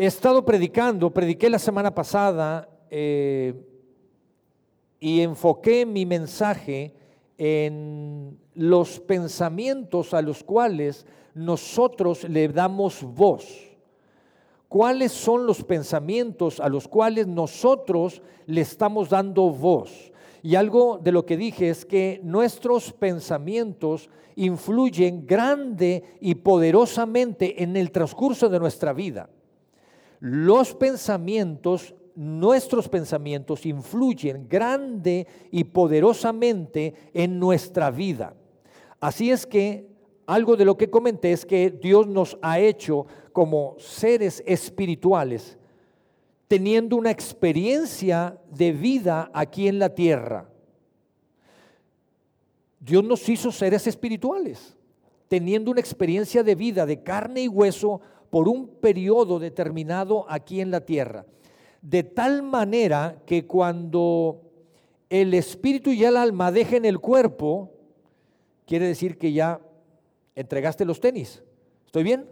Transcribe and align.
He 0.00 0.06
estado 0.06 0.44
predicando, 0.44 1.10
prediqué 1.10 1.50
la 1.50 1.58
semana 1.58 1.92
pasada 1.92 2.68
eh, 2.88 3.52
y 5.00 5.22
enfoqué 5.22 5.84
mi 5.84 6.06
mensaje 6.06 6.94
en 7.36 8.38
los 8.54 9.00
pensamientos 9.00 10.14
a 10.14 10.22
los 10.22 10.44
cuales 10.44 11.04
nosotros 11.34 12.22
le 12.28 12.46
damos 12.46 13.02
voz. 13.02 13.42
¿Cuáles 14.68 15.10
son 15.10 15.46
los 15.46 15.64
pensamientos 15.64 16.60
a 16.60 16.68
los 16.68 16.86
cuales 16.86 17.26
nosotros 17.26 18.22
le 18.46 18.60
estamos 18.60 19.10
dando 19.10 19.50
voz? 19.50 20.12
Y 20.44 20.54
algo 20.54 21.00
de 21.02 21.10
lo 21.10 21.26
que 21.26 21.36
dije 21.36 21.70
es 21.70 21.84
que 21.84 22.20
nuestros 22.22 22.92
pensamientos 22.92 24.08
influyen 24.36 25.26
grande 25.26 26.04
y 26.20 26.36
poderosamente 26.36 27.64
en 27.64 27.76
el 27.76 27.90
transcurso 27.90 28.48
de 28.48 28.60
nuestra 28.60 28.92
vida. 28.92 29.28
Los 30.20 30.74
pensamientos, 30.74 31.94
nuestros 32.14 32.88
pensamientos 32.88 33.64
influyen 33.66 34.48
grande 34.48 35.26
y 35.50 35.64
poderosamente 35.64 36.94
en 37.12 37.38
nuestra 37.38 37.90
vida. 37.90 38.34
Así 39.00 39.30
es 39.30 39.46
que 39.46 39.86
algo 40.26 40.56
de 40.56 40.64
lo 40.64 40.76
que 40.76 40.90
comenté 40.90 41.32
es 41.32 41.46
que 41.46 41.70
Dios 41.70 42.06
nos 42.06 42.38
ha 42.42 42.58
hecho 42.58 43.06
como 43.32 43.76
seres 43.78 44.42
espirituales 44.46 45.58
teniendo 46.48 46.96
una 46.96 47.10
experiencia 47.10 48.40
de 48.50 48.72
vida 48.72 49.30
aquí 49.34 49.68
en 49.68 49.78
la 49.78 49.94
tierra. 49.94 50.50
Dios 52.80 53.04
nos 53.04 53.28
hizo 53.28 53.52
seres 53.52 53.86
espirituales, 53.86 54.74
teniendo 55.28 55.70
una 55.70 55.80
experiencia 55.80 56.42
de 56.42 56.54
vida 56.54 56.86
de 56.86 57.02
carne 57.02 57.42
y 57.42 57.48
hueso 57.48 58.00
por 58.30 58.48
un 58.48 58.68
periodo 58.68 59.38
determinado 59.38 60.26
aquí 60.28 60.60
en 60.60 60.70
la 60.70 60.80
tierra. 60.80 61.24
De 61.80 62.02
tal 62.02 62.42
manera 62.42 63.22
que 63.24 63.46
cuando 63.46 64.42
el 65.08 65.32
espíritu 65.34 65.90
y 65.90 66.04
el 66.04 66.16
alma 66.16 66.52
dejen 66.52 66.84
el 66.84 66.98
cuerpo, 66.98 67.72
quiere 68.66 68.86
decir 68.86 69.16
que 69.16 69.32
ya 69.32 69.60
entregaste 70.34 70.84
los 70.84 71.00
tenis. 71.00 71.42
¿Estoy 71.86 72.02
bien? 72.02 72.26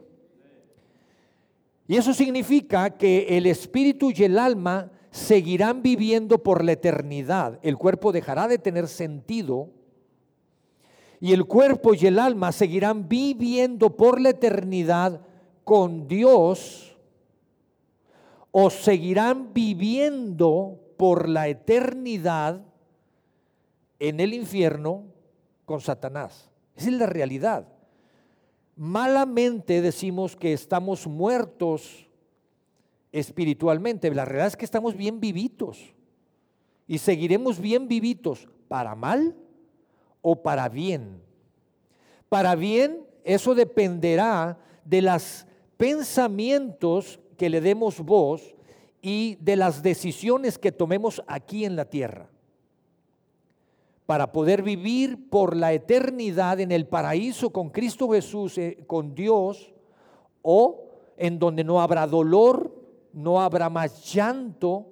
Y 1.89 1.97
eso 1.97 2.13
significa 2.13 2.91
que 2.91 3.39
el 3.39 3.47
espíritu 3.47 4.11
y 4.11 4.25
el 4.25 4.39
alma 4.39 4.91
seguirán 5.11 5.83
viviendo 5.83 6.43
por 6.43 6.63
la 6.65 6.73
eternidad. 6.73 7.59
El 7.63 7.79
cuerpo 7.79 8.13
dejará 8.13 8.49
de 8.49 8.59
tener 8.59 8.89
sentido 8.89 9.71
y 11.21 11.33
el 11.33 11.47
cuerpo 11.47 11.95
y 11.95 12.07
el 12.07 12.19
alma 12.19 12.53
seguirán 12.53 13.09
viviendo 13.09 13.97
por 13.97 14.21
la 14.21 14.31
eternidad 14.31 15.23
con 15.67 16.09
Dios 16.09 16.97
o 18.53 18.71
seguirán 18.71 19.53
viviendo 19.53 20.81
por 20.97 21.29
la 21.29 21.49
eternidad 21.49 22.63
en 23.99 24.21
el 24.21 24.33
infierno 24.33 25.05
con 25.67 25.83
Satanás. 25.83 26.49
Esa 26.75 26.89
es 26.89 26.95
la 26.95 27.05
realidad 27.05 27.69
malamente 28.77 29.81
decimos 29.81 30.37
que 30.37 30.53
estamos 30.53 31.07
muertos 31.07 32.07
espiritualmente. 33.11 34.15
La 34.15 34.27
realidad 34.27 34.49
es 34.49 34.57
que 34.57 34.67
estamos 34.67 34.95
bien 34.95 35.19
vivitos 35.19 35.95
y 36.87 36.99
seguiremos 36.99 37.59
bien 37.59 37.89
vivitos 37.89 38.47
para 38.69 38.95
mal 38.95 39.35
o 40.21 40.43
para 40.43 40.69
bien. 40.69 41.23
Para 42.29 42.55
bien, 42.55 43.01
eso 43.25 43.55
dependerá 43.55 44.59
de 44.85 45.03
los 45.03 45.46
pensamientos 45.77 47.21
que 47.37 47.51
le 47.51 47.61
demos 47.61 48.01
voz 48.01 48.55
y 49.03 49.37
de 49.37 49.57
las 49.57 49.83
decisiones 49.83 50.59
que 50.59 50.73
tomemos 50.73 51.23
aquí 51.27 51.65
en 51.65 51.77
la 51.77 51.85
tierra 51.85 52.29
para 54.07 54.31
poder 54.31 54.63
vivir 54.63 55.29
por 55.29 55.57
la 55.57 55.73
eternidad 55.73 56.61
en 56.61 56.71
el 56.71 56.87
paraíso 56.87 57.51
con 57.51 57.71
Cristo 57.71 58.09
Jesús, 58.09 58.57
eh, 58.57 58.85
con 58.87 59.15
Dios, 59.15 59.75
o 60.43 60.85
en 61.17 61.41
donde 61.41 61.65
no 61.65 61.81
habrá 61.81 62.07
dolor, 62.07 62.73
no 63.13 63.41
habrá 63.41 63.69
más 63.69 64.13
llanto, 64.13 64.87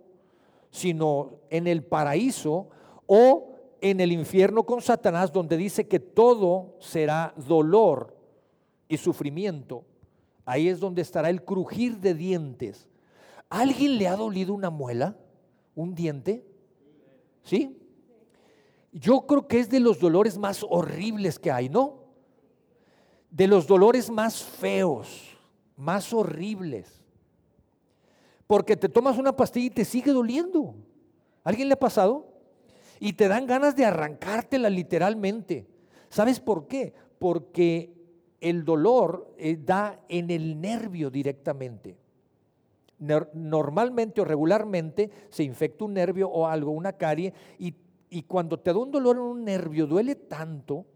sino 0.71 1.39
en 1.49 1.69
el 1.69 1.85
paraíso, 1.85 2.69
o 3.07 3.53
en 3.81 4.01
el 4.01 4.11
infierno 4.11 4.65
con 4.65 4.83
Satanás, 4.83 5.33
donde 5.33 5.57
dice 5.57 5.87
que 5.87 6.01
todo 6.01 6.75
será 6.81 7.33
dolor 7.37 8.17
y 8.89 8.97
sufrimiento. 8.97 9.85
Ahí 10.45 10.69
es 10.69 10.81
donde 10.81 11.03
estará 11.03 11.31
el 11.31 11.45
crujir 11.45 11.99
de 11.99 12.15
dientes. 12.15 12.87
¿Alguien 13.49 13.99
le 13.99 14.09
ha 14.09 14.17
dolido 14.17 14.55
una 14.55 14.71
muela? 14.71 15.17
¿Un 15.75 15.95
diente? 15.95 16.45
¿Sí? 17.43 17.81
yo 18.95 19.27
creo 19.27 19.49
que 19.49 19.59
es 19.59 19.69
de 19.69 19.81
los 19.81 19.99
dolores 19.99 20.39
más 20.39 20.65
horribles 20.69 21.41
que 21.41 21.51
hay, 21.51 21.69
¿no? 21.69 22.05
De 23.29 23.49
los 23.49 23.67
dolores 23.67 24.09
más 24.09 24.41
feos, 24.45 25.37
más 25.77 26.13
horribles. 26.13 27.03
Porque 28.47 28.77
te 28.77 28.89
tomas 28.89 29.19
una 29.19 29.35
pastilla 29.35 29.67
y 29.67 29.71
te 29.71 29.85
sigue 29.85 30.13
doliendo. 30.13 30.77
¿Alguien 31.43 31.69
le 31.69 31.75
ha 31.75 31.79
pasado? 31.79 32.33
Y 33.01 33.15
te 33.15 33.27
dan 33.27 33.47
ganas 33.47 33.75
de 33.75 33.85
arrancártela 33.85 34.71
literalmente. 34.71 35.67
¿Sabes 36.09 36.39
por 36.39 36.69
qué? 36.69 36.95
Porque 37.19 37.93
el 38.49 38.65
dolor 38.65 39.35
eh, 39.39 39.59
da 39.61 40.01
en 40.09 40.31
el 40.31 40.61
nervio 40.61 41.11
directamente. 41.11 41.97
Normalmente 42.99 44.21
o 44.21 44.25
regularmente 44.25 45.11
se 45.29 45.43
infecta 45.43 45.85
un 45.85 45.95
nervio 45.95 46.29
o 46.29 46.47
algo, 46.47 46.71
una 46.71 46.93
carie, 46.93 47.35
y 47.59 47.75
y 48.15 48.23
cuando 48.23 48.61
te 48.61 48.73
da 48.73 48.79
un 48.79 48.93
dolor 48.93 49.17
en 49.17 49.23
un 49.23 49.45
nervio, 49.45 49.89
duele 49.89 50.15
tanto, 50.15 50.87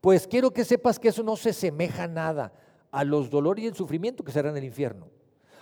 pues 0.00 0.26
quiero 0.26 0.50
que 0.50 0.64
sepas 0.64 0.98
que 0.98 1.08
eso 1.08 1.22
no 1.22 1.36
se 1.36 1.52
semeja 1.52 2.08
nada 2.08 2.52
a 2.90 3.04
los 3.04 3.30
dolores 3.30 3.64
y 3.64 3.68
el 3.68 3.76
sufrimiento 3.76 4.24
que 4.24 4.32
será 4.32 4.50
en 4.50 4.56
el 4.56 4.64
infierno. 4.64 5.06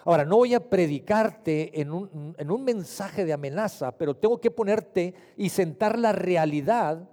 Ahora, 0.06 0.24
no 0.24 0.36
voy 0.36 0.54
a 0.54 0.70
predicarte 0.70 1.78
en 1.78 1.92
un, 1.92 2.34
en 2.38 2.50
un 2.50 2.64
mensaje 2.64 3.26
de 3.26 3.34
amenaza, 3.34 3.92
pero 3.92 4.16
tengo 4.16 4.40
que 4.40 4.50
ponerte 4.50 5.14
y 5.36 5.50
sentar 5.50 5.98
la 5.98 6.12
realidad, 6.12 7.10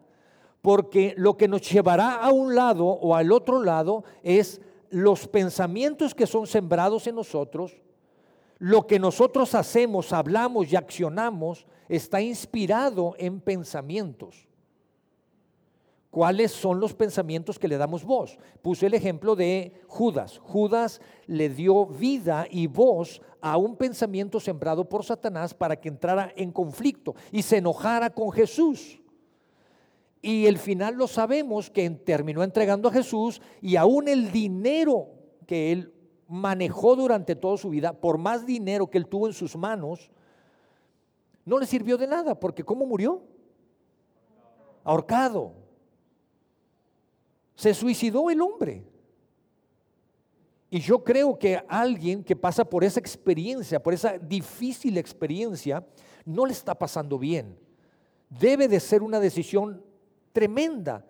porque 0.62 1.14
lo 1.18 1.38
que 1.38 1.48
nos 1.48 1.70
llevará 1.70 2.16
a 2.16 2.32
un 2.32 2.56
lado 2.56 2.86
o 2.86 3.16
al 3.16 3.32
otro 3.32 3.64
lado 3.64 4.04
es 4.24 4.62
los 4.90 5.28
pensamientos 5.28 6.14
que 6.14 6.28
son 6.28 6.48
sembrados 6.48 7.08
en 7.08 7.16
nosotros, 7.16 7.82
lo 8.58 8.86
que 8.88 9.00
nosotros 9.00 9.56
hacemos, 9.56 10.12
hablamos 10.12 10.72
y 10.72 10.76
accionamos 10.76 11.66
está 11.88 12.22
inspirado 12.22 13.16
en 13.18 13.42
pensamientos. 13.42 14.48
¿Cuáles 16.12 16.52
son 16.52 16.80
los 16.80 16.94
pensamientos 16.94 17.60
que 17.60 17.68
le 17.68 17.78
damos 17.78 18.04
voz? 18.04 18.38
Puse 18.62 18.88
el 18.88 18.96
ejemplo 18.96 19.36
de 19.36 19.80
Judas. 19.88 20.40
Judas 20.40 21.02
le 21.28 21.50
dio 21.50 21.86
vida 21.86 22.48
y 22.50 22.66
voz 22.68 23.22
a 23.42 23.58
un 23.58 23.76
pensamiento 23.76 24.40
sembrado 24.40 24.88
por 24.88 25.06
Satanás 25.06 25.54
para 25.54 25.76
que 25.76 25.88
entrara 25.88 26.34
en 26.36 26.52
conflicto 26.52 27.16
y 27.32 27.44
se 27.44 27.58
enojara 27.58 28.10
con 28.10 28.32
Jesús. 28.32 29.00
Y 30.22 30.48
el 30.48 30.58
final 30.58 30.96
lo 30.96 31.08
sabemos 31.08 31.70
que 31.70 31.90
terminó 31.90 32.44
entregando 32.44 32.90
a 32.90 32.92
Jesús 32.92 33.42
y 33.62 33.78
aún 33.78 34.08
el 34.08 34.32
dinero 34.32 35.08
que 35.46 35.72
él 35.72 35.94
manejó 36.28 36.96
durante 36.96 37.36
toda 37.36 37.58
su 37.58 37.70
vida, 37.70 37.94
por 37.94 38.18
más 38.18 38.46
dinero 38.46 38.90
que 38.90 38.98
él 38.98 39.08
tuvo 39.08 39.28
en 39.28 39.34
sus 39.34 39.56
manos, 39.56 40.12
no 41.46 41.58
le 41.58 41.66
sirvió 41.66 41.98
de 41.98 42.06
nada, 42.06 42.40
porque 42.40 42.64
¿cómo 42.64 42.86
murió? 42.86 43.24
Ahorcado. 44.84 45.54
Se 47.56 47.74
suicidó 47.74 48.30
el 48.30 48.42
hombre. 48.42 48.86
Y 50.70 50.80
yo 50.82 51.04
creo 51.04 51.40
que 51.40 51.64
alguien 51.68 52.24
que 52.24 52.36
pasa 52.36 52.64
por 52.64 52.84
esa 52.84 53.00
experiencia, 53.00 53.82
por 53.82 53.94
esa 53.94 54.20
difícil 54.20 54.98
experiencia, 54.98 55.84
no 56.26 56.46
le 56.46 56.52
está 56.52 56.76
pasando 56.76 57.18
bien. 57.18 57.58
Debe 58.30 58.68
de 58.68 58.80
ser 58.80 59.02
una 59.02 59.20
decisión 59.20 59.84
tremenda, 60.40 61.06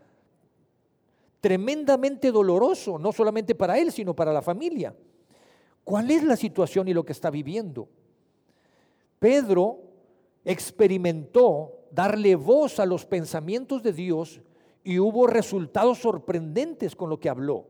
tremendamente 1.40 2.32
doloroso, 2.32 2.98
no 2.98 3.12
solamente 3.12 3.54
para 3.54 3.78
él, 3.78 3.92
sino 3.92 4.16
para 4.16 4.34
la 4.34 4.42
familia. 4.42 4.96
¿Cuál 5.84 6.10
es 6.10 6.24
la 6.24 6.36
situación 6.36 6.88
y 6.88 6.96
lo 6.96 7.06
que 7.06 7.12
está 7.12 7.30
viviendo? 7.30 7.88
Pedro 9.20 9.82
experimentó 10.44 11.86
darle 11.92 12.34
voz 12.34 12.80
a 12.80 12.88
los 12.88 13.06
pensamientos 13.06 13.84
de 13.84 13.94
Dios 13.94 14.42
y 14.84 14.98
hubo 14.98 15.28
resultados 15.28 16.00
sorprendentes 16.00 16.96
con 16.96 17.12
lo 17.12 17.20
que 17.20 17.30
habló. 17.30 17.68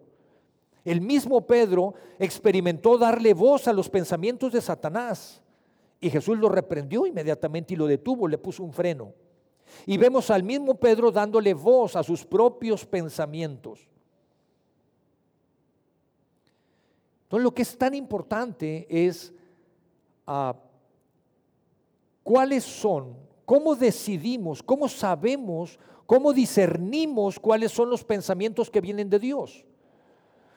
El 0.85 1.01
mismo 1.01 1.45
Pedro 1.45 1.93
experimentó 2.19 2.97
darle 2.97 3.33
voz 3.33 3.67
a 3.67 3.73
los 3.73 3.89
pensamientos 3.89 4.53
de 4.53 4.61
Satanás 4.61 5.43
y 5.99 6.09
Jesús 6.09 6.39
lo 6.39 6.47
reprendió 6.47 7.05
inmediatamente 7.05 7.73
y 7.73 7.77
lo 7.77 7.85
detuvo, 7.85 8.29
le 8.29 8.37
puso 8.37 8.63
un 8.63 8.71
freno. 8.71 9.13
Y 9.85 9.97
vemos 9.97 10.29
al 10.29 10.43
mismo 10.43 10.75
Pedro 10.75 11.11
dándole 11.11 11.53
voz 11.53 11.95
a 11.95 12.03
sus 12.03 12.25
propios 12.25 12.85
pensamientos. 12.85 13.87
Entonces 17.23 17.43
lo 17.43 17.53
que 17.53 17.61
es 17.61 17.77
tan 17.77 17.93
importante 17.93 18.87
es 18.89 19.31
ah, 20.25 20.55
cuáles 22.23 22.63
son, 22.63 23.15
cómo 23.45 23.75
decidimos, 23.75 24.63
cómo 24.63 24.87
sabemos, 24.87 25.77
cómo 26.07 26.33
discernimos 26.33 27.39
cuáles 27.39 27.71
son 27.71 27.89
los 27.89 28.03
pensamientos 28.03 28.71
que 28.71 28.81
vienen 28.81 29.11
de 29.11 29.19
Dios. 29.19 29.63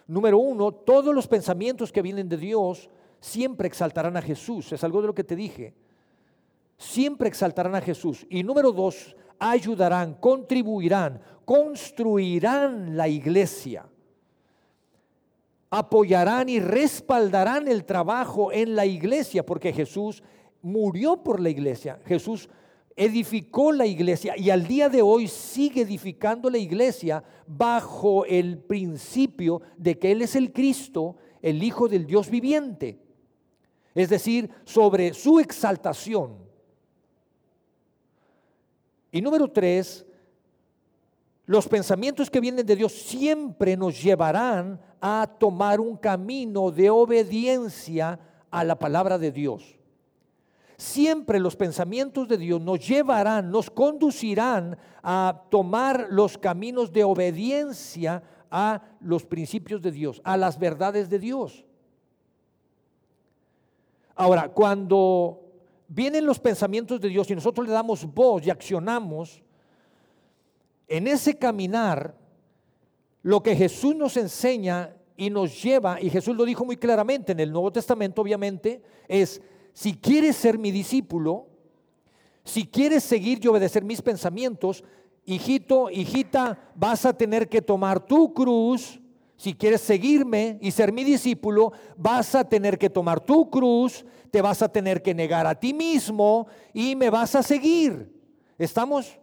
Número 0.07 0.39
uno, 0.39 0.73
todos 0.73 1.15
los 1.15 1.29
pensamientos 1.29 1.93
que 1.93 2.03
vienen 2.03 2.29
de 2.29 2.39
Dios 2.39 2.89
siempre 3.21 3.69
exaltarán 3.69 4.17
a 4.17 4.23
Jesús. 4.23 4.73
Es 4.73 4.83
algo 4.83 5.01
de 5.01 5.07
lo 5.09 5.15
que 5.15 5.25
te 5.25 5.37
dije. 5.37 5.75
Siempre 6.83 7.29
exaltarán 7.29 7.77
a 7.77 7.81
Jesús. 7.81 8.27
Y 8.29 8.43
número 8.43 8.73
dos, 8.73 9.15
ayudarán, 9.39 10.15
contribuirán, 10.15 11.21
construirán 11.45 12.97
la 12.97 13.07
iglesia. 13.07 13.87
Apoyarán 15.71 16.49
y 16.49 16.59
respaldarán 16.59 17.69
el 17.69 17.85
trabajo 17.85 18.51
en 18.51 18.75
la 18.75 18.85
iglesia, 18.85 19.47
porque 19.47 19.73
Jesús 19.73 20.25
murió 20.61 21.23
por 21.23 21.39
la 21.39 21.51
iglesia. 21.51 22.01
Jesús 22.05 22.49
edificó 22.97 23.71
la 23.71 23.87
iglesia 23.87 24.35
y 24.37 24.51
al 24.51 24.67
día 24.67 24.89
de 24.89 25.03
hoy 25.03 25.29
sigue 25.29 25.83
edificando 25.83 26.51
la 26.51 26.59
iglesia 26.59 27.23
bajo 27.47 28.25
el 28.27 28.59
principio 28.59 29.63
de 29.77 29.99
que 29.99 30.11
Él 30.11 30.23
es 30.23 30.35
el 30.35 30.53
Cristo, 30.53 31.17
el 31.41 31.63
Hijo 31.63 31.89
del 31.89 32.07
Dios 32.07 32.29
viviente. 32.29 32.99
Es 33.95 34.09
decir, 34.09 34.51
sobre 34.65 35.15
su 35.15 35.39
exaltación. 35.39 36.51
Y 39.13 39.21
número 39.21 39.47
tres, 39.47 40.07
los 41.45 41.69
pensamientos 41.69 42.31
que 42.31 42.41
vienen 42.41 42.65
de 42.65 42.75
Dios 42.75 42.93
siempre 42.93 43.77
nos 43.77 44.03
llevarán 44.03 44.81
a 45.01 45.29
tomar 45.39 45.81
un 45.81 45.99
camino 45.99 46.71
de 46.71 46.89
obediencia 46.89 48.19
a 48.51 48.65
la 48.65 48.79
palabra 48.79 49.19
de 49.19 49.31
Dios. 49.31 49.77
Siempre 50.79 51.39
los 51.39 51.55
pensamientos 51.55 52.27
de 52.27 52.39
Dios 52.39 52.61
nos 52.61 52.87
llevarán, 52.89 53.51
nos 53.51 53.71
conducirán 53.71 54.79
a 55.03 55.43
tomar 55.51 56.09
los 56.11 56.39
caminos 56.39 56.91
de 56.91 57.05
obediencia 57.05 58.23
a 58.51 58.83
los 59.01 59.25
principios 59.25 59.83
de 59.83 59.93
Dios, 59.93 60.23
a 60.25 60.37
las 60.37 60.59
verdades 60.59 61.11
de 61.11 61.19
Dios. 61.19 61.65
Ahora, 64.15 64.49
cuando 64.49 65.42
vienen 65.95 66.25
los 66.25 66.39
pensamientos 66.39 67.01
de 67.01 67.09
Dios 67.09 67.31
y 67.31 67.35
nosotros 67.35 67.67
le 67.67 67.73
damos 67.73 68.07
voz 68.15 68.47
y 68.47 68.51
accionamos, 68.51 69.43
en 70.89 71.07
ese 71.07 71.37
caminar, 71.37 72.17
lo 73.23 73.43
que 73.43 73.55
Jesús 73.55 73.95
nos 73.95 74.17
enseña 74.17 74.97
y 75.17 75.31
nos 75.31 75.63
lleva, 75.63 76.01
y 76.01 76.11
Jesús 76.11 76.35
lo 76.35 76.45
dijo 76.45 76.65
muy 76.65 76.77
claramente 76.77 77.33
en 77.33 77.41
el 77.41 77.53
Nuevo 77.53 77.71
Testamento, 77.71 78.23
obviamente, 78.23 78.83
es 79.07 79.41
si 79.75 79.95
quieres 79.95 80.37
ser 80.37 80.59
mi 80.59 80.71
discípulo, 80.71 81.47
si 82.45 82.67
quieres 82.67 83.05
seguir 83.05 83.39
y 83.43 83.49
obedecer 83.49 83.85
mis 83.85 84.03
pensamientos, 84.03 84.83
hijito, 85.27 85.91
hijita, 85.91 86.73
vas 86.75 87.05
a 87.05 87.13
tener 87.13 87.49
que 87.49 87.63
tomar 87.63 88.01
tu 88.05 88.33
cruz. 88.33 88.99
Si 89.43 89.55
quieres 89.55 89.81
seguirme 89.81 90.57
y 90.61 90.71
ser 90.71 90.93
mi 90.93 91.03
discípulo, 91.03 91.73
vas 91.97 92.33
a 92.37 92.49
tener 92.49 92.79
que 92.79 92.89
tomar 92.89 93.19
tu 93.19 93.51
cruz, 93.51 94.05
te 94.31 94.41
vas 94.41 94.63
a 94.63 94.69
tener 94.69 95.03
que 95.03 95.15
negar 95.15 95.49
a 95.49 95.57
ti 95.57 95.75
mismo 95.75 96.47
y 96.73 96.95
me 96.95 97.11
vas 97.11 97.35
a 97.35 97.43
seguir. 97.43 98.09
¿Estamos? 98.57 99.19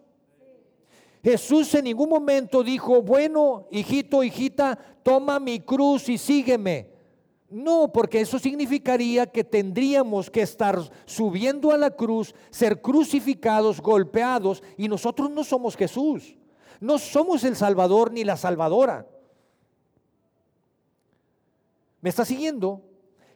Jesús 1.23 1.73
en 1.73 1.85
ningún 1.85 2.09
momento 2.09 2.63
dijo, 2.63 3.01
bueno, 3.01 3.69
hijito, 3.71 4.21
hijita, 4.21 4.77
toma 5.03 5.39
mi 5.39 5.61
cruz 5.61 6.09
y 6.09 6.17
sígueme. 6.17 6.89
No, 7.49 7.89
porque 7.89 8.19
eso 8.19 8.39
significaría 8.39 9.25
que 9.25 9.45
tendríamos 9.45 10.29
que 10.29 10.41
estar 10.41 10.81
subiendo 11.05 11.71
a 11.71 11.77
la 11.77 11.91
cruz, 11.91 12.35
ser 12.49 12.81
crucificados, 12.81 13.79
golpeados, 13.79 14.63
y 14.75 14.89
nosotros 14.89 15.31
no 15.31 15.45
somos 15.45 15.77
Jesús. 15.77 16.35
No 16.81 16.97
somos 16.97 17.45
el 17.45 17.55
Salvador 17.55 18.11
ni 18.11 18.25
la 18.25 18.35
Salvadora. 18.35 19.07
¿Me 22.01 22.09
está 22.09 22.25
siguiendo? 22.25 22.81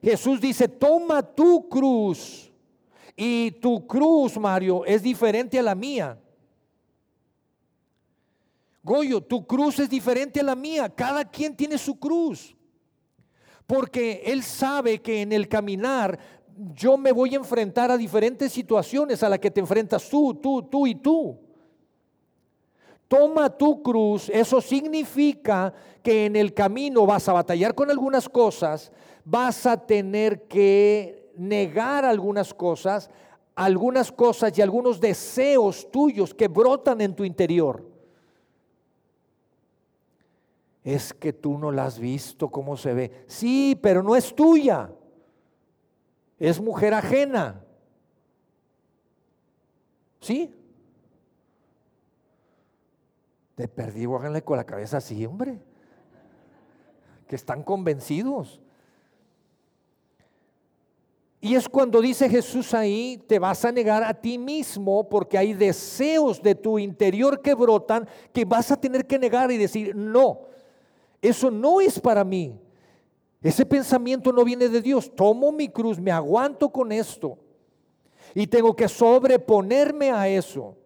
Jesús 0.02 0.40
dice, 0.40 0.68
toma 0.68 1.22
tu 1.22 1.68
cruz. 1.70 2.52
Y 3.16 3.52
tu 3.52 3.86
cruz, 3.86 4.38
Mario, 4.38 4.86
es 4.86 5.04
diferente 5.04 5.60
a 5.60 5.64
la 5.64 5.76
mía. 5.76 6.20
Goyo, 8.82 9.22
tu 9.22 9.46
cruz 9.46 9.80
es 9.80 9.90
diferente 9.90 10.40
a 10.40 10.44
la 10.44 10.56
mía. 10.56 10.90
Cada 10.90 11.24
quien 11.24 11.56
tiene 11.56 11.78
su 11.78 12.00
cruz 12.00 12.56
porque 13.68 14.24
Él 14.26 14.44
sabe 14.44 15.02
que 15.02 15.22
en 15.22 15.32
el 15.32 15.48
caminar 15.48 16.20
yo 16.76 16.98
me 16.98 17.12
voy 17.12 17.34
a 17.34 17.38
enfrentar 17.38 17.90
a 17.90 17.98
diferentes 17.98 18.52
situaciones 18.52 19.24
a 19.24 19.30
las 19.30 19.40
que 19.40 19.50
te 19.50 19.60
enfrentas 19.60 20.08
tú, 20.10 20.36
tú, 20.36 20.62
tú 20.64 20.86
y 20.86 20.96
tú. 20.96 21.40
Toma 23.14 23.48
tu 23.48 23.84
cruz, 23.84 24.28
eso 24.34 24.60
significa 24.60 25.72
que 26.02 26.26
en 26.26 26.36
el 26.36 26.52
camino 26.52 27.06
vas 27.06 27.30
a 27.30 27.34
batallar 27.34 27.76
con 27.76 27.92
algunas 27.92 28.28
cosas, 28.28 28.92
vas 29.24 29.68
a 29.68 29.78
tener 29.78 30.48
que 30.48 31.32
negar 31.38 32.06
algunas 32.06 32.56
cosas, 32.56 33.12
algunas 33.54 34.12
cosas 34.12 34.58
y 34.58 34.64
algunos 34.64 35.00
deseos 35.00 35.92
tuyos 35.92 36.34
que 36.34 36.48
brotan 36.48 37.02
en 37.02 37.16
tu 37.16 37.24
interior 37.24 37.88
es 40.84 41.14
que 41.14 41.34
tú 41.34 41.60
no 41.60 41.72
la 41.72 41.86
has 41.86 42.00
visto 42.00 42.50
cómo 42.50 42.76
se 42.78 42.96
ve. 42.96 43.26
Sí, 43.28 43.78
pero 43.80 44.02
no 44.02 44.16
es 44.16 44.34
tuya. 44.36 44.90
Es 46.40 46.60
mujer 46.60 46.96
ajena. 46.96 47.64
¿Sí? 50.20 50.52
De 53.58 53.68
perdido, 53.68 54.16
háganle 54.16 54.44
con 54.44 54.58
la 54.58 54.64
cabeza 54.64 54.98
así, 54.98 55.26
hombre. 55.26 55.60
Que 57.28 57.36
están 57.36 57.64
convencidos. 57.64 58.62
Y 61.44 61.56
es 61.56 61.68
cuando 61.68 62.00
dice 62.02 62.30
Jesús 62.30 62.74
ahí, 62.74 63.22
te 63.28 63.38
vas 63.38 63.66
a 63.66 63.72
negar 63.74 64.02
a 64.02 64.14
ti 64.14 64.38
mismo 64.38 65.10
porque 65.10 65.38
hay 65.38 65.54
deseos 65.54 66.42
de 66.42 66.56
tu 66.56 66.80
interior 66.80 67.42
que 67.42 67.54
brotan 67.54 68.08
que 68.32 68.46
vas 68.46 68.72
a 68.72 68.80
tener 68.80 69.06
que 69.06 69.20
negar 69.20 69.52
y 69.52 69.58
decir, 69.58 69.94
no, 69.94 70.44
eso 71.22 71.52
no 71.52 71.82
es 71.82 72.00
para 72.00 72.24
mí. 72.24 72.58
Ese 73.42 73.66
pensamiento 73.66 74.32
no 74.32 74.46
viene 74.46 74.70
de 74.70 74.82
Dios. 74.82 75.14
Tomo 75.14 75.52
mi 75.52 75.68
cruz, 75.68 76.00
me 76.00 76.12
aguanto 76.12 76.70
con 76.70 76.94
esto. 76.94 77.38
Y 78.34 78.48
tengo 78.48 78.74
que 78.74 78.88
sobreponerme 78.88 80.12
a 80.12 80.30
eso. 80.30 80.78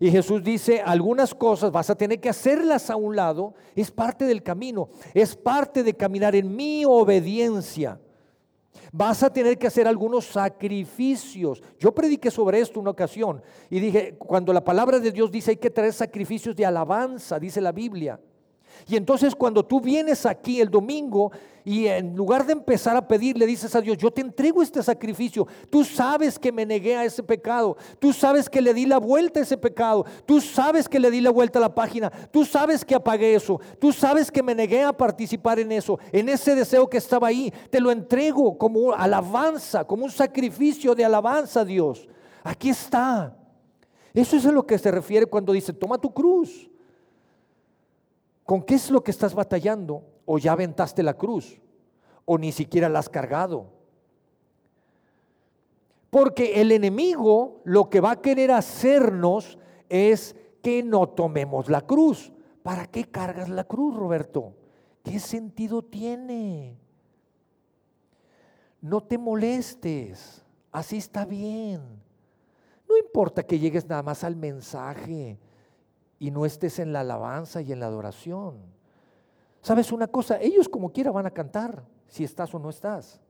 Y 0.00 0.10
Jesús 0.10 0.42
dice, 0.44 0.80
algunas 0.80 1.34
cosas 1.34 1.72
vas 1.72 1.90
a 1.90 1.96
tener 1.96 2.20
que 2.20 2.28
hacerlas 2.28 2.88
a 2.88 2.96
un 2.96 3.16
lado. 3.16 3.54
Es 3.74 3.90
parte 3.90 4.24
del 4.26 4.42
camino. 4.42 4.90
Es 5.12 5.34
parte 5.34 5.82
de 5.82 5.94
caminar 5.94 6.36
en 6.36 6.54
mi 6.54 6.84
obediencia. 6.84 8.00
Vas 8.92 9.22
a 9.22 9.32
tener 9.32 9.58
que 9.58 9.66
hacer 9.66 9.86
algunos 9.86 10.24
sacrificios. 10.26 11.62
Yo 11.78 11.92
prediqué 11.92 12.30
sobre 12.30 12.60
esto 12.60 12.80
una 12.80 12.90
ocasión 12.90 13.42
y 13.68 13.80
dije, 13.80 14.14
cuando 14.18 14.52
la 14.52 14.64
palabra 14.64 14.98
de 14.98 15.12
Dios 15.12 15.30
dice 15.30 15.50
hay 15.50 15.56
que 15.56 15.70
traer 15.70 15.92
sacrificios 15.92 16.56
de 16.56 16.64
alabanza, 16.64 17.38
dice 17.38 17.60
la 17.60 17.72
Biblia. 17.72 18.18
Y 18.86 18.96
entonces 18.96 19.34
cuando 19.34 19.64
tú 19.64 19.80
vienes 19.80 20.24
aquí 20.24 20.60
el 20.60 20.70
domingo 20.70 21.32
y 21.68 21.86
en 21.86 22.16
lugar 22.16 22.46
de 22.46 22.54
empezar 22.54 22.96
a 22.96 23.06
pedir, 23.06 23.36
le 23.36 23.44
dices 23.44 23.74
a 23.76 23.82
Dios, 23.82 23.98
yo 23.98 24.10
te 24.10 24.22
entrego 24.22 24.62
este 24.62 24.82
sacrificio. 24.82 25.46
Tú 25.68 25.84
sabes 25.84 26.38
que 26.38 26.50
me 26.50 26.64
negué 26.64 26.96
a 26.96 27.04
ese 27.04 27.22
pecado. 27.22 27.76
Tú 27.98 28.14
sabes 28.14 28.48
que 28.48 28.62
le 28.62 28.72
di 28.72 28.86
la 28.86 28.96
vuelta 28.96 29.40
a 29.40 29.42
ese 29.42 29.58
pecado. 29.58 30.06
Tú 30.24 30.40
sabes 30.40 30.88
que 30.88 30.98
le 30.98 31.10
di 31.10 31.20
la 31.20 31.28
vuelta 31.28 31.58
a 31.58 31.60
la 31.60 31.74
página. 31.74 32.08
Tú 32.30 32.46
sabes 32.46 32.86
que 32.86 32.94
apagué 32.94 33.34
eso. 33.34 33.60
Tú 33.78 33.92
sabes 33.92 34.30
que 34.30 34.42
me 34.42 34.54
negué 34.54 34.82
a 34.82 34.94
participar 34.94 35.58
en 35.58 35.70
eso. 35.70 35.98
En 36.10 36.30
ese 36.30 36.54
deseo 36.54 36.88
que 36.88 36.96
estaba 36.96 37.28
ahí. 37.28 37.52
Te 37.68 37.82
lo 37.82 37.90
entrego 37.90 38.56
como 38.56 38.94
alabanza, 38.94 39.84
como 39.84 40.06
un 40.06 40.10
sacrificio 40.10 40.94
de 40.94 41.04
alabanza 41.04 41.60
a 41.60 41.64
Dios. 41.66 42.08
Aquí 42.44 42.70
está. 42.70 43.36
Eso 44.14 44.38
es 44.38 44.46
a 44.46 44.52
lo 44.52 44.66
que 44.66 44.78
se 44.78 44.90
refiere 44.90 45.26
cuando 45.26 45.52
dice, 45.52 45.74
toma 45.74 45.98
tu 45.98 46.14
cruz. 46.14 46.70
¿Con 48.46 48.62
qué 48.62 48.76
es 48.76 48.90
lo 48.90 49.04
que 49.04 49.10
estás 49.10 49.34
batallando? 49.34 50.02
¿O 50.30 50.36
ya 50.36 50.52
aventaste 50.52 51.02
la 51.02 51.14
cruz? 51.14 51.58
¿O 52.26 52.36
ni 52.36 52.52
siquiera 52.52 52.90
la 52.90 52.98
has 52.98 53.08
cargado? 53.08 53.72
Porque 56.10 56.60
el 56.60 56.70
enemigo 56.70 57.62
lo 57.64 57.88
que 57.88 58.02
va 58.02 58.10
a 58.10 58.20
querer 58.20 58.50
hacernos 58.50 59.58
es 59.88 60.36
que 60.62 60.82
no 60.82 61.08
tomemos 61.08 61.70
la 61.70 61.80
cruz. 61.80 62.30
¿Para 62.62 62.84
qué 62.84 63.04
cargas 63.04 63.48
la 63.48 63.64
cruz, 63.64 63.96
Roberto? 63.96 64.52
¿Qué 65.02 65.18
sentido 65.18 65.80
tiene? 65.80 66.76
No 68.82 69.02
te 69.02 69.16
molestes, 69.16 70.44
así 70.70 70.98
está 70.98 71.24
bien. 71.24 71.80
No 72.86 72.98
importa 72.98 73.44
que 73.44 73.58
llegues 73.58 73.88
nada 73.88 74.02
más 74.02 74.24
al 74.24 74.36
mensaje 74.36 75.38
y 76.18 76.30
no 76.30 76.44
estés 76.44 76.80
en 76.80 76.92
la 76.92 77.00
alabanza 77.00 77.62
y 77.62 77.72
en 77.72 77.80
la 77.80 77.86
adoración. 77.86 78.76
¿Sabes 79.68 79.92
una 79.92 80.06
cosa? 80.06 80.40
Ellos 80.40 80.66
como 80.66 80.90
quiera 80.90 81.10
van 81.10 81.26
a 81.26 81.30
cantar. 81.30 81.84
si 82.06 82.24
estás 82.24 82.54
o 82.54 82.58
no 82.58 82.70
estás. 82.70 83.20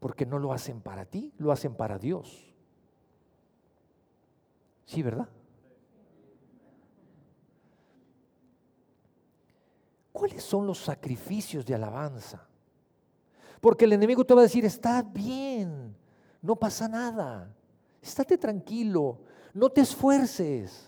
Porque 0.00 0.24
no 0.24 0.38
lo 0.38 0.54
hacen 0.54 0.80
para 0.80 1.04
ti, 1.04 1.34
lo 1.36 1.52
hacen 1.52 1.74
para 1.74 1.98
Dios. 1.98 2.50
Sí, 4.86 5.02
¿verdad? 5.02 5.28
¿Cuáles 10.12 10.42
son 10.42 10.66
los 10.66 10.78
sacrificios 10.78 11.66
de 11.66 11.74
alabanza? 11.74 12.48
Porque 13.60 13.84
el 13.84 13.92
enemigo 13.92 14.24
te 14.24 14.32
va 14.32 14.40
a 14.40 14.44
decir, 14.44 14.64
está 14.64 15.02
bien, 15.02 15.94
no 16.40 16.56
pasa 16.56 16.88
nada, 16.88 17.54
estate 18.00 18.38
tranquilo, 18.38 19.20
no 19.52 19.68
te 19.68 19.82
esfuerces. 19.82 20.87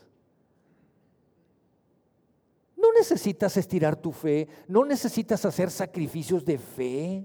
No 2.91 2.99
necesitas 2.99 3.57
estirar 3.57 3.95
tu 3.95 4.11
fe, 4.11 4.49
no 4.67 4.85
necesitas 4.85 5.45
hacer 5.45 5.71
sacrificios 5.71 6.45
de 6.45 6.59
fe. 6.59 7.25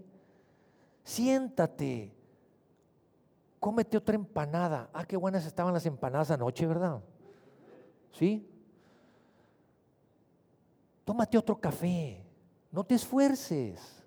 Siéntate, 1.03 2.13
cómete 3.59 3.97
otra 3.97 4.13
empanada. 4.13 4.91
Ah, 4.93 5.03
qué 5.05 5.17
buenas 5.17 5.43
estaban 5.43 5.73
las 5.73 5.87
empanadas 5.87 6.29
anoche, 6.29 6.67
¿verdad? 6.67 7.01
¿Sí? 8.11 8.47
Tómate 11.03 11.35
otro 11.35 11.59
café, 11.59 12.23
no 12.71 12.83
te 12.83 12.93
esfuerces. 12.93 14.04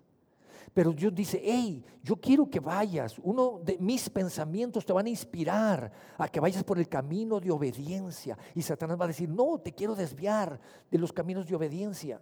Pero 0.73 0.93
Dios 0.93 1.13
dice, 1.13 1.41
hey, 1.43 1.83
yo 2.03 2.15
quiero 2.15 2.49
que 2.49 2.59
vayas. 2.59 3.19
Uno 3.23 3.59
de 3.63 3.77
mis 3.79 4.09
pensamientos 4.09 4.85
te 4.85 4.93
van 4.93 5.05
a 5.05 5.09
inspirar 5.09 5.91
a 6.17 6.27
que 6.27 6.39
vayas 6.39 6.63
por 6.63 6.77
el 6.77 6.87
camino 6.87 7.39
de 7.39 7.51
obediencia. 7.51 8.37
Y 8.55 8.61
Satanás 8.61 8.99
va 8.99 9.05
a 9.05 9.09
decir, 9.09 9.29
no, 9.29 9.59
te 9.59 9.73
quiero 9.73 9.95
desviar 9.95 10.59
de 10.89 10.97
los 10.97 11.11
caminos 11.11 11.47
de 11.47 11.55
obediencia 11.55 12.21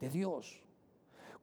de 0.00 0.08
Dios. 0.08 0.62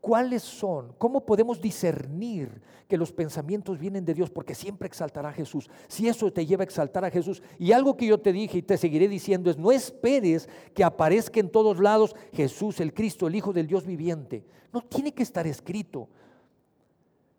¿Cuáles 0.02 0.44
son? 0.44 0.94
¿Cómo 0.98 1.26
podemos 1.26 1.60
discernir 1.60 2.62
que 2.88 2.98
los 2.98 3.12
pensamientos 3.12 3.78
vienen 3.78 4.06
de 4.06 4.14
Dios? 4.14 4.30
Porque 4.30 4.56
siempre 4.56 4.88
exaltará 4.88 5.30
a 5.30 5.34
Jesús. 5.34 5.70
Si 5.88 6.08
eso 6.08 6.32
te 6.32 6.46
lleva 6.46 6.64
a 6.64 6.66
exaltar 6.66 7.04
a 7.04 7.12
Jesús. 7.12 7.44
Y 7.58 7.74
algo 7.74 7.98
que 7.98 8.06
yo 8.06 8.18
te 8.18 8.32
dije 8.32 8.60
y 8.60 8.62
te 8.62 8.78
seguiré 8.78 9.10
diciendo 9.10 9.50
es, 9.50 9.58
no 9.58 9.72
esperes 9.72 10.48
que 10.74 10.86
aparezca 10.86 11.40
en 11.42 11.50
todos 11.50 11.80
lados 11.80 12.16
Jesús, 12.32 12.80
el 12.80 12.94
Cristo, 12.94 13.28
el 13.28 13.36
Hijo 13.36 13.52
del 13.52 13.68
Dios 13.68 13.86
viviente. 13.86 14.46
No 14.72 14.82
tiene 14.82 15.14
que 15.14 15.24
estar 15.24 15.46
escrito. 15.46 16.08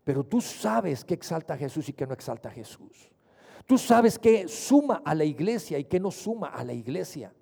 Pero 0.04 0.22
tú 0.22 0.40
sabes 0.40 1.04
que 1.04 1.14
exalta 1.14 1.54
a 1.54 1.58
Jesús 1.58 1.88
y 1.88 1.94
que 1.94 2.06
no 2.06 2.12
exalta 2.12 2.50
a 2.50 2.52
Jesús. 2.52 3.10
Tú 3.66 3.78
sabes 3.78 4.18
que 4.18 4.48
suma 4.48 5.00
a 5.04 5.14
la 5.14 5.24
iglesia 5.24 5.78
y 5.78 5.84
que 5.84 6.00
no 6.00 6.10
suma 6.10 6.48
a 6.48 6.62
la 6.64 6.72
iglesia. 6.74 7.32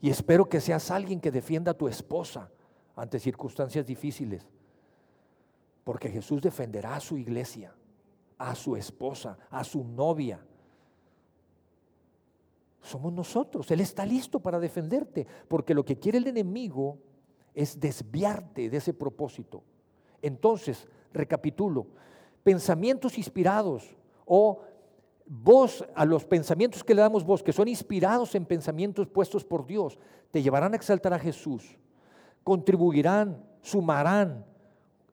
Y 0.00 0.10
espero 0.10 0.48
que 0.48 0.60
seas 0.60 0.90
alguien 0.90 1.20
que 1.20 1.30
defienda 1.30 1.72
a 1.72 1.76
tu 1.76 1.86
esposa 1.86 2.50
ante 2.96 3.18
circunstancias 3.18 3.86
difíciles. 3.86 4.46
Porque 5.84 6.08
Jesús 6.08 6.40
defenderá 6.40 6.96
a 6.96 7.00
su 7.00 7.18
iglesia, 7.18 7.74
a 8.38 8.54
su 8.54 8.76
esposa, 8.76 9.38
a 9.50 9.62
su 9.62 9.84
novia. 9.84 10.40
Somos 12.82 13.12
nosotros. 13.12 13.70
Él 13.70 13.80
está 13.80 14.06
listo 14.06 14.40
para 14.40 14.58
defenderte. 14.58 15.26
Porque 15.48 15.74
lo 15.74 15.84
que 15.84 15.98
quiere 15.98 16.18
el 16.18 16.26
enemigo 16.26 16.98
es 17.54 17.78
desviarte 17.78 18.70
de 18.70 18.76
ese 18.78 18.94
propósito. 18.94 19.62
Entonces, 20.22 20.88
recapitulo. 21.12 21.86
Pensamientos 22.42 23.18
inspirados 23.18 23.96
o 24.24 24.62
vos, 25.32 25.84
a 25.94 26.04
los 26.04 26.24
pensamientos 26.24 26.82
que 26.82 26.92
le 26.92 27.02
damos 27.02 27.24
vos, 27.24 27.40
que 27.40 27.52
son 27.52 27.68
inspirados 27.68 28.34
en 28.34 28.44
pensamientos 28.44 29.06
puestos 29.06 29.44
por 29.44 29.64
Dios, 29.64 29.96
te 30.32 30.42
llevarán 30.42 30.72
a 30.72 30.76
exaltar 30.76 31.14
a 31.14 31.20
Jesús, 31.20 31.78
contribuirán, 32.42 33.40
sumarán, 33.62 34.44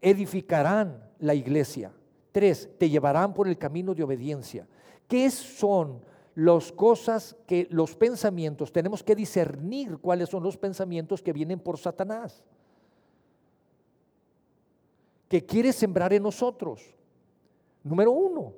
edificarán 0.02 1.08
la 1.20 1.36
iglesia. 1.36 1.94
Tres, 2.32 2.68
te 2.80 2.90
llevarán 2.90 3.32
por 3.32 3.48
el 3.48 3.60
camino 3.60 3.94
de 3.94 4.04
obediencia. 4.04 4.68
¿Qué 5.08 5.30
son 5.30 6.02
las 6.34 6.72
cosas 6.72 7.36
que 7.46 7.68
los 7.70 7.96
pensamientos, 7.96 8.72
tenemos 8.72 9.04
que 9.04 9.16
discernir 9.16 10.00
cuáles 10.00 10.30
son 10.30 10.42
los 10.42 10.58
pensamientos 10.58 11.22
que 11.22 11.34
vienen 11.34 11.60
por 11.60 11.78
Satanás? 11.78 12.44
Que 15.30 15.46
quiere 15.46 15.72
sembrar 15.72 16.12
en 16.12 16.24
nosotros. 16.24 16.82
Número 17.84 18.12
uno, 18.12 18.54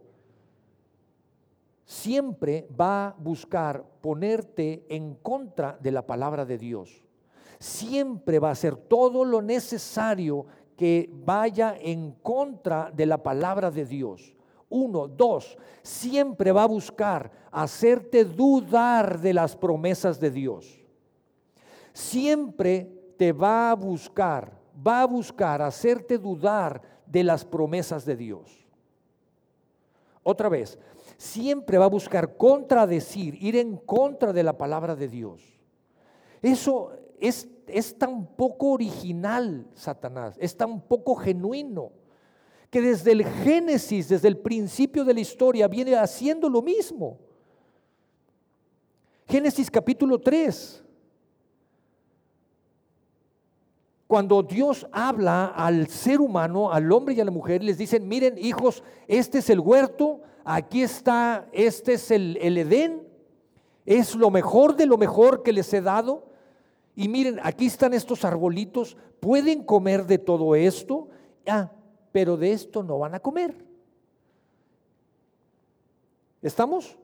siempre 1.89 2.67
va 2.79 3.07
a 3.07 3.15
buscar 3.17 3.83
ponerte 3.99 4.85
en 4.89 5.15
contra 5.15 5.75
de 5.81 5.91
la 5.91 6.05
palabra 6.05 6.45
de 6.45 6.59
Dios. 6.59 7.01
Siempre 7.57 8.37
va 8.37 8.49
a 8.49 8.51
hacer 8.51 8.75
todo 8.75 9.25
lo 9.25 9.41
necesario 9.41 10.45
que 10.77 11.09
vaya 11.11 11.75
en 11.81 12.11
contra 12.21 12.91
de 12.91 13.07
la 13.07 13.23
palabra 13.23 13.71
de 13.71 13.85
Dios. 13.85 14.35
Uno, 14.69 15.07
dos, 15.07 15.57
siempre 15.81 16.51
va 16.51 16.61
a 16.61 16.67
buscar 16.67 17.31
hacerte 17.49 18.23
dudar 18.23 19.19
de 19.19 19.33
las 19.33 19.55
promesas 19.55 20.19
de 20.19 20.29
Dios. 20.29 20.79
Siempre 21.91 22.87
te 23.17 23.31
va 23.33 23.71
a 23.71 23.75
buscar, 23.75 24.61
va 24.87 25.01
a 25.01 25.07
buscar 25.07 25.63
hacerte 25.63 26.19
dudar 26.19 26.83
de 27.07 27.23
las 27.23 27.43
promesas 27.43 28.05
de 28.05 28.15
Dios. 28.15 28.59
Otra 30.21 30.49
vez, 30.49 30.77
siempre 31.19 31.77
va 31.77 31.83
a 31.83 31.89
buscar 31.89 32.37
contradecir, 32.37 33.35
ir 33.43 33.57
en 33.57 33.75
contra 33.75 34.31
de 34.31 34.41
la 34.41 34.57
palabra 34.57 34.95
de 34.95 35.09
Dios. 35.09 35.41
Eso 36.41 36.93
es, 37.19 37.45
es 37.67 37.97
tan 37.97 38.25
poco 38.25 38.71
original, 38.71 39.67
Satanás, 39.73 40.37
es 40.39 40.55
tan 40.55 40.79
poco 40.79 41.15
genuino, 41.15 41.91
que 42.69 42.81
desde 42.81 43.11
el 43.11 43.25
Génesis, 43.25 44.07
desde 44.07 44.29
el 44.29 44.37
principio 44.37 45.03
de 45.03 45.13
la 45.13 45.19
historia, 45.19 45.67
viene 45.67 45.97
haciendo 45.97 46.49
lo 46.49 46.61
mismo. 46.61 47.19
Génesis 49.27 49.69
capítulo 49.69 50.19
3. 50.19 50.85
Cuando 54.07 54.41
Dios 54.41 54.87
habla 54.93 55.47
al 55.47 55.87
ser 55.87 56.21
humano, 56.21 56.71
al 56.71 56.89
hombre 56.93 57.13
y 57.13 57.19
a 57.19 57.25
la 57.25 57.31
mujer, 57.31 57.61
les 57.61 57.77
dicen, 57.77 58.07
miren 58.07 58.37
hijos, 58.37 58.83
este 59.07 59.39
es 59.39 59.49
el 59.49 59.59
huerto, 59.59 60.21
aquí 60.55 60.81
está, 60.81 61.47
este 61.51 61.93
es 61.93 62.09
el, 62.09 62.37
Edén, 62.37 63.07
es 63.85 64.15
lo 64.15 64.31
mejor 64.31 64.75
de 64.75 64.87
lo 64.87 64.97
mejor 64.97 65.43
que 65.43 65.53
les 65.53 65.71
he 65.73 65.81
dado. 65.81 66.27
Y 66.95 67.07
miren, 67.07 67.39
aquí 67.43 67.67
están 67.67 67.93
estos 67.93 68.25
arbolitos, 68.25 68.97
pueden 69.19 69.63
comer 69.63 70.07
de 70.07 70.17
todo 70.17 70.55
esto, 70.55 71.09
ah, 71.47 71.71
pero 72.11 72.35
de 72.35 72.51
esto 72.51 72.81
no 72.81 72.97
van 72.97 73.13
a 73.13 73.19
comer. 73.19 73.63
¿Estamos? 76.41 76.97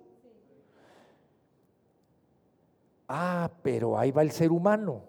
Ah, 3.08 3.52
pero 3.62 3.98
ahí 3.98 4.10
va 4.10 4.24
el 4.24 4.32
ser 4.32 4.52
humano. 4.52 5.04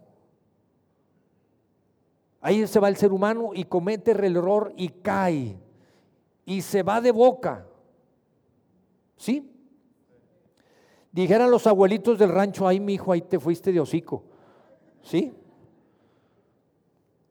Ahí 2.43 2.66
se 2.66 2.78
va 2.78 2.88
el 2.88 2.97
ser 2.97 3.12
humano 3.12 3.52
y 3.55 3.64
comete 3.64 4.11
el 4.11 4.37
error 4.37 4.75
y 4.76 4.88
cae. 4.88 5.59
Y 6.45 6.61
se 6.61 6.83
va 6.83 7.00
de 7.00 7.12
boca. 7.12 7.66
¿Sí? 9.16 9.52
Dijeran 11.12 11.50
los 11.50 11.66
abuelitos 11.66 12.18
del 12.18 12.30
rancho, 12.30 12.68
ay 12.68 12.78
mi 12.78 12.94
hijo, 12.94 13.12
ahí 13.12 13.23
te 13.23 13.40
fuiste 13.40 13.73
de 13.73 13.80
hocico. 13.80 14.25
¿Sí? 15.02 15.32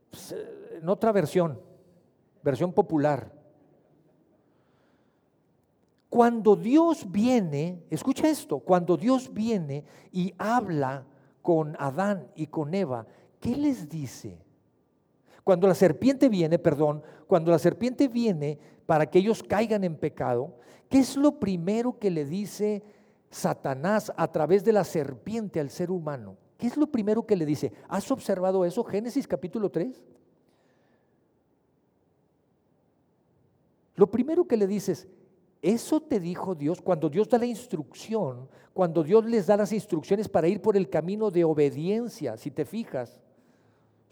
Pues, 0.10 0.32
eh, 0.32 0.80
en 0.82 0.90
otra 0.90 1.12
versión, 1.12 1.60
versión 2.42 2.74
popular. 2.74 3.32
Cuando 6.10 6.56
Dios 6.56 7.12
viene, 7.12 7.84
escucha 7.90 8.30
esto, 8.30 8.60
cuando 8.60 8.96
Dios 8.96 9.34
viene 9.34 9.84
y 10.12 10.34
habla 10.38 11.06
con 11.42 11.76
Adán 11.78 12.32
y 12.36 12.48
con 12.48 12.74
Eva, 12.74 13.06
¿qué 13.40 13.56
les 13.56 13.90
dice? 13.90 14.40
Cuando 15.44 15.68
la 15.68 15.76
serpiente 15.76 16.30
viene, 16.30 16.58
perdón, 16.58 17.04
cuando 17.28 17.52
la 17.52 17.60
serpiente 17.60 18.08
viene 18.08 18.58
para 18.86 19.06
que 19.06 19.20
ellos 19.20 19.44
caigan 19.44 19.84
en 19.84 19.96
pecado, 19.96 20.56
¿Qué 20.90 21.00
es 21.00 21.18
lo 21.18 21.40
primero 21.40 21.98
que 21.98 22.12
le 22.12 22.26
dice 22.26 22.84
Satanás 23.30 24.12
a 24.16 24.32
través 24.32 24.64
de 24.64 24.74
la 24.74 24.84
serpiente 24.84 25.60
al 25.60 25.70
ser 25.70 25.92
humano? 25.92 26.38
¿Qué 26.58 26.68
es 26.68 26.78
lo 26.78 26.88
primero 26.88 27.26
que 27.26 27.36
le 27.36 27.46
dice? 27.46 27.74
¿Has 27.90 28.10
observado 28.12 28.64
eso? 28.66 28.84
Génesis 28.84 29.28
capítulo 29.28 29.70
3. 29.70 30.04
Lo 33.96 34.10
primero 34.12 34.46
que 34.46 34.58
le 34.58 34.68
dices, 34.68 35.08
eso 35.62 36.02
te 36.02 36.20
dijo 36.20 36.54
Dios 36.54 36.82
cuando 36.82 37.10
Dios 37.10 37.30
da 37.30 37.38
la 37.38 37.46
instrucción, 37.46 38.48
cuando 38.74 39.04
Dios 39.04 39.26
les 39.26 39.48
da 39.48 39.58
las 39.58 39.72
instrucciones 39.72 40.30
para 40.30 40.48
ir 40.48 40.62
por 40.62 40.78
el 40.78 40.90
camino 40.90 41.32
de 41.32 41.44
obediencia, 41.44 42.38
si 42.38 42.52
te 42.52 42.66
fijas, 42.66 43.22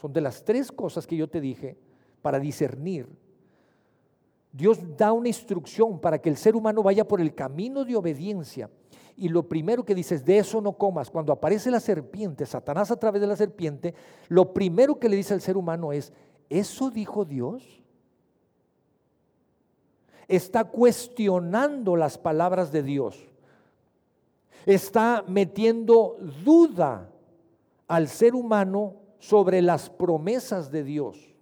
son 0.01 0.11
de 0.11 0.21
las 0.21 0.43
tres 0.43 0.71
cosas 0.71 1.05
que 1.05 1.15
yo 1.15 1.29
te 1.29 1.39
dije 1.39 1.77
para 2.21 2.39
discernir 2.39 3.07
Dios 4.53 4.79
da 4.95 5.11
una 5.11 5.29
instrucción 5.29 5.99
para 5.99 6.21
que 6.21 6.29
el 6.29 6.37
ser 6.37 6.55
humano 6.55 6.83
vaya 6.83 7.07
por 7.07 7.19
el 7.19 7.33
camino 7.33 7.83
de 7.83 7.95
obediencia. 7.95 8.69
Y 9.17 9.27
lo 9.29 9.49
primero 9.49 9.83
que 9.83 9.95
dices, 9.95 10.23
de 10.23 10.37
eso 10.37 10.61
no 10.61 10.73
comas. 10.73 11.09
Cuando 11.09 11.33
aparece 11.33 11.71
la 11.71 11.79
serpiente, 11.79 12.45
Satanás 12.45 12.91
a 12.91 12.95
través 12.95 13.19
de 13.19 13.27
la 13.27 13.35
serpiente, 13.35 13.95
lo 14.29 14.53
primero 14.53 14.99
que 14.99 15.09
le 15.09 15.15
dice 15.15 15.33
al 15.33 15.41
ser 15.41 15.57
humano 15.57 15.91
es, 15.91 16.13
¿eso 16.49 16.91
dijo 16.91 17.25
Dios? 17.25 17.81
Está 20.27 20.65
cuestionando 20.65 21.95
las 21.95 22.19
palabras 22.19 22.71
de 22.71 22.83
Dios. 22.83 23.27
Está 24.67 25.25
metiendo 25.27 26.17
duda 26.45 27.09
al 27.87 28.07
ser 28.07 28.35
humano 28.35 28.97
sobre 29.17 29.63
las 29.63 29.89
promesas 29.89 30.69
de 30.71 30.83
Dios. 30.83 31.32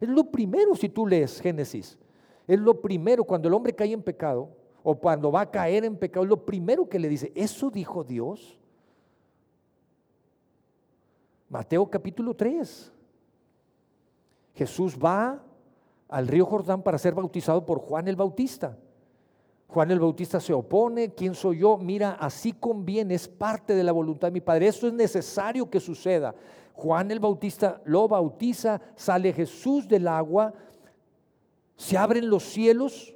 Es 0.00 0.08
lo 0.08 0.24
primero 0.24 0.74
si 0.74 0.88
tú 0.88 1.06
lees 1.06 1.40
Génesis. 1.40 1.98
Es 2.46 2.58
lo 2.58 2.80
primero 2.80 3.24
cuando 3.24 3.48
el 3.48 3.54
hombre 3.54 3.74
cae 3.74 3.92
en 3.92 4.02
pecado 4.02 4.50
o 4.82 4.96
cuando 4.96 5.30
va 5.30 5.42
a 5.42 5.50
caer 5.50 5.84
en 5.84 5.96
pecado, 5.96 6.24
es 6.24 6.30
lo 6.30 6.44
primero 6.44 6.88
que 6.88 6.98
le 6.98 7.08
dice, 7.08 7.32
¿eso 7.34 7.70
dijo 7.70 8.04
Dios? 8.04 8.58
Mateo 11.48 11.88
capítulo 11.90 12.34
3. 12.34 12.92
Jesús 14.54 14.96
va 14.96 15.42
al 16.08 16.26
río 16.26 16.46
Jordán 16.46 16.82
para 16.82 16.98
ser 16.98 17.14
bautizado 17.14 17.64
por 17.64 17.78
Juan 17.78 18.08
el 18.08 18.16
Bautista. 18.16 18.76
Juan 19.68 19.90
el 19.90 20.00
Bautista 20.00 20.40
se 20.40 20.54
opone, 20.54 21.12
¿quién 21.12 21.34
soy 21.34 21.58
yo? 21.58 21.76
Mira, 21.76 22.12
así 22.12 22.54
conviene, 22.54 23.14
es 23.14 23.28
parte 23.28 23.74
de 23.74 23.84
la 23.84 23.92
voluntad 23.92 24.28
de 24.28 24.32
mi 24.32 24.40
Padre. 24.40 24.66
Esto 24.66 24.86
es 24.86 24.94
necesario 24.94 25.68
que 25.68 25.78
suceda. 25.78 26.34
Juan 26.72 27.10
el 27.10 27.20
Bautista 27.20 27.82
lo 27.84 28.08
bautiza, 28.08 28.80
sale 28.96 29.30
Jesús 29.32 29.86
del 29.86 30.08
agua, 30.08 30.54
se 31.76 31.98
abren 31.98 32.30
los 32.30 32.44
cielos, 32.44 33.14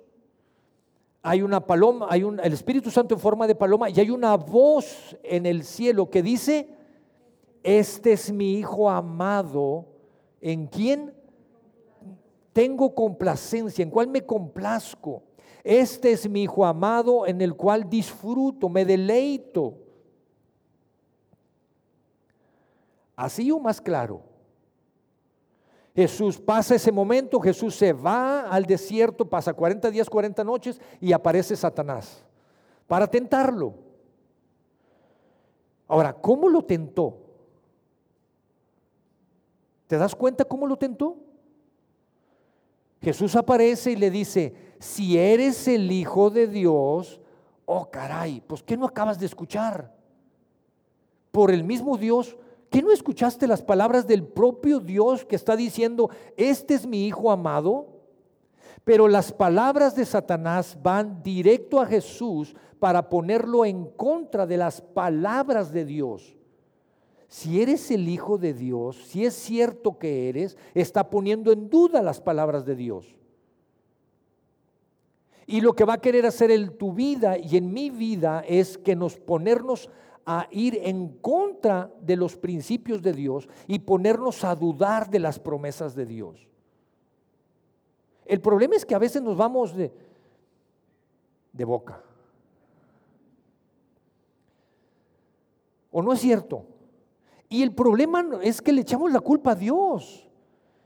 hay 1.22 1.40
una 1.40 1.64
paloma, 1.64 2.06
hay 2.10 2.22
un, 2.22 2.38
el 2.38 2.52
Espíritu 2.52 2.90
Santo 2.90 3.14
en 3.14 3.20
forma 3.20 3.46
de 3.46 3.54
paloma 3.54 3.88
y 3.88 3.98
hay 3.98 4.10
una 4.10 4.36
voz 4.36 5.16
en 5.22 5.46
el 5.46 5.64
cielo 5.64 6.10
que 6.10 6.22
dice, 6.22 6.68
este 7.62 8.12
es 8.12 8.30
mi 8.30 8.58
Hijo 8.58 8.90
amado, 8.90 9.86
en 10.40 10.66
quien 10.66 11.14
tengo 12.52 12.94
complacencia, 12.94 13.82
en 13.82 13.90
cual 13.90 14.08
me 14.08 14.26
complazco. 14.26 15.22
Este 15.62 16.12
es 16.12 16.28
mi 16.28 16.42
Hijo 16.42 16.64
amado 16.64 17.26
en 17.26 17.40
el 17.40 17.54
cual 17.54 17.88
disfruto, 17.88 18.68
me 18.68 18.84
deleito. 18.84 19.78
Así 23.14 23.50
o 23.50 23.60
más 23.60 23.80
claro. 23.80 24.22
Jesús 25.94 26.40
pasa 26.40 26.74
ese 26.74 26.90
momento, 26.90 27.38
Jesús 27.38 27.76
se 27.76 27.92
va 27.92 28.48
al 28.48 28.64
desierto, 28.64 29.28
pasa 29.28 29.52
40 29.52 29.90
días, 29.90 30.08
40 30.08 30.42
noches 30.42 30.80
y 31.00 31.12
aparece 31.12 31.54
Satanás 31.54 32.24
para 32.86 33.06
tentarlo. 33.06 33.74
Ahora, 35.86 36.14
¿cómo 36.14 36.48
lo 36.48 36.64
tentó? 36.64 37.18
¿Te 39.86 39.98
das 39.98 40.14
cuenta 40.14 40.46
cómo 40.46 40.66
lo 40.66 40.76
tentó? 40.76 41.18
Jesús 43.02 43.36
aparece 43.36 43.90
y 43.90 43.96
le 43.96 44.10
dice, 44.10 44.71
si 44.82 45.16
eres 45.16 45.68
el 45.68 45.92
Hijo 45.92 46.28
de 46.30 46.48
Dios, 46.48 47.20
oh 47.66 47.88
caray, 47.88 48.42
pues 48.44 48.62
¿qué 48.62 48.76
no 48.76 48.84
acabas 48.84 49.18
de 49.18 49.26
escuchar? 49.26 49.94
Por 51.30 51.52
el 51.52 51.62
mismo 51.62 51.96
Dios, 51.96 52.36
¿qué 52.68 52.82
no 52.82 52.90
escuchaste 52.90 53.46
las 53.46 53.62
palabras 53.62 54.08
del 54.08 54.24
propio 54.24 54.80
Dios 54.80 55.24
que 55.24 55.36
está 55.36 55.54
diciendo, 55.54 56.10
este 56.36 56.74
es 56.74 56.84
mi 56.84 57.06
Hijo 57.06 57.30
amado? 57.30 57.86
Pero 58.82 59.06
las 59.06 59.32
palabras 59.32 59.94
de 59.94 60.04
Satanás 60.04 60.76
van 60.82 61.22
directo 61.22 61.80
a 61.80 61.86
Jesús 61.86 62.56
para 62.80 63.08
ponerlo 63.08 63.64
en 63.64 63.84
contra 63.84 64.46
de 64.46 64.56
las 64.56 64.80
palabras 64.80 65.72
de 65.72 65.84
Dios 65.84 66.36
si 67.28 67.62
eres 67.62 67.90
el 67.90 68.10
Hijo 68.10 68.36
de 68.36 68.52
Dios, 68.52 69.06
si 69.06 69.24
es 69.24 69.32
cierto 69.32 69.98
que 69.98 70.28
eres, 70.28 70.58
está 70.74 71.08
poniendo 71.08 71.50
en 71.50 71.70
duda 71.70 72.02
las 72.02 72.20
palabras 72.20 72.66
de 72.66 72.76
Dios. 72.76 73.16
Y 75.46 75.60
lo 75.60 75.74
que 75.74 75.84
va 75.84 75.94
a 75.94 76.00
querer 76.00 76.26
hacer 76.26 76.50
en 76.50 76.76
tu 76.76 76.92
vida 76.92 77.36
y 77.38 77.56
en 77.56 77.72
mi 77.72 77.90
vida 77.90 78.44
es 78.46 78.78
que 78.78 78.94
nos 78.94 79.18
ponernos 79.18 79.90
a 80.24 80.46
ir 80.50 80.78
en 80.82 81.08
contra 81.18 81.92
de 82.00 82.16
los 82.16 82.36
principios 82.36 83.02
de 83.02 83.12
Dios 83.12 83.48
y 83.66 83.80
ponernos 83.80 84.44
a 84.44 84.54
dudar 84.54 85.10
de 85.10 85.18
las 85.18 85.38
promesas 85.38 85.94
de 85.94 86.06
Dios. 86.06 86.46
El 88.24 88.40
problema 88.40 88.76
es 88.76 88.86
que 88.86 88.94
a 88.94 89.00
veces 89.00 89.20
nos 89.20 89.36
vamos 89.36 89.74
de, 89.74 89.92
de 91.52 91.64
boca. 91.64 92.02
¿O 95.90 96.00
no 96.02 96.12
es 96.12 96.20
cierto? 96.20 96.64
Y 97.48 97.62
el 97.62 97.74
problema 97.74 98.24
es 98.42 98.62
que 98.62 98.72
le 98.72 98.80
echamos 98.80 99.12
la 99.12 99.20
culpa 99.20 99.52
a 99.52 99.54
Dios. 99.54 100.26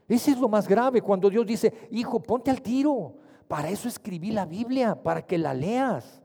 Ese 0.08 0.32
es 0.32 0.38
lo 0.38 0.48
más 0.48 0.66
grave 0.66 1.00
cuando 1.00 1.30
Dios 1.30 1.46
dice, 1.46 1.88
hijo, 1.90 2.20
ponte 2.20 2.50
al 2.50 2.62
tiro. 2.62 3.14
Para 3.48 3.70
eso 3.70 3.88
escribí 3.88 4.32
la 4.32 4.44
Biblia, 4.44 5.00
para 5.02 5.22
que 5.22 5.38
la 5.38 5.54
leas. 5.54 6.20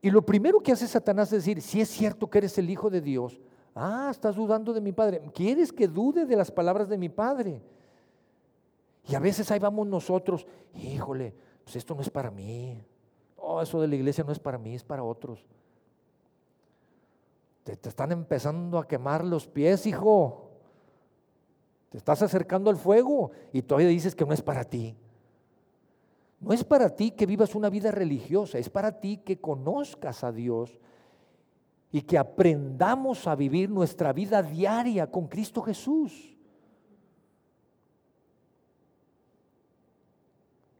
Y 0.00 0.10
lo 0.10 0.20
primero 0.24 0.60
que 0.60 0.72
hace 0.72 0.86
Satanás 0.86 1.32
es 1.32 1.44
decir, 1.44 1.62
si 1.62 1.80
es 1.80 1.88
cierto 1.88 2.28
que 2.28 2.38
eres 2.38 2.58
el 2.58 2.68
Hijo 2.68 2.90
de 2.90 3.00
Dios, 3.00 3.40
ah, 3.74 4.08
estás 4.10 4.36
dudando 4.36 4.72
de 4.72 4.80
mi 4.80 4.92
Padre. 4.92 5.22
¿Quieres 5.34 5.72
que 5.72 5.88
dude 5.88 6.26
de 6.26 6.36
las 6.36 6.50
palabras 6.50 6.88
de 6.88 6.98
mi 6.98 7.08
Padre? 7.08 7.62
Y 9.08 9.14
a 9.14 9.18
veces 9.18 9.50
ahí 9.50 9.58
vamos 9.58 9.86
nosotros, 9.86 10.46
híjole, 10.74 11.34
pues 11.64 11.76
esto 11.76 11.94
no 11.94 12.02
es 12.02 12.10
para 12.10 12.30
mí. 12.30 12.82
Oh, 13.36 13.60
eso 13.60 13.80
de 13.80 13.88
la 13.88 13.96
iglesia 13.96 14.24
no 14.24 14.32
es 14.32 14.38
para 14.38 14.58
mí, 14.58 14.74
es 14.74 14.84
para 14.84 15.02
otros. 15.02 15.44
Te, 17.64 17.72
están 17.72 18.12
empezando 18.12 18.78
a 18.78 18.86
quemar 18.86 19.24
los 19.24 19.46
pies, 19.46 19.86
hijo. 19.86 20.43
Te 21.94 21.98
estás 21.98 22.22
acercando 22.22 22.70
al 22.70 22.76
fuego 22.76 23.30
y 23.52 23.62
todavía 23.62 23.86
dices 23.86 24.16
que 24.16 24.24
no 24.24 24.32
es 24.32 24.42
para 24.42 24.64
ti. 24.64 24.96
No 26.40 26.52
es 26.52 26.64
para 26.64 26.88
ti 26.88 27.12
que 27.12 27.24
vivas 27.24 27.54
una 27.54 27.70
vida 27.70 27.92
religiosa, 27.92 28.58
es 28.58 28.68
para 28.68 28.98
ti 28.98 29.18
que 29.18 29.40
conozcas 29.40 30.24
a 30.24 30.32
Dios 30.32 30.76
y 31.92 32.02
que 32.02 32.18
aprendamos 32.18 33.28
a 33.28 33.36
vivir 33.36 33.70
nuestra 33.70 34.12
vida 34.12 34.42
diaria 34.42 35.08
con 35.08 35.28
Cristo 35.28 35.62
Jesús. 35.62 36.36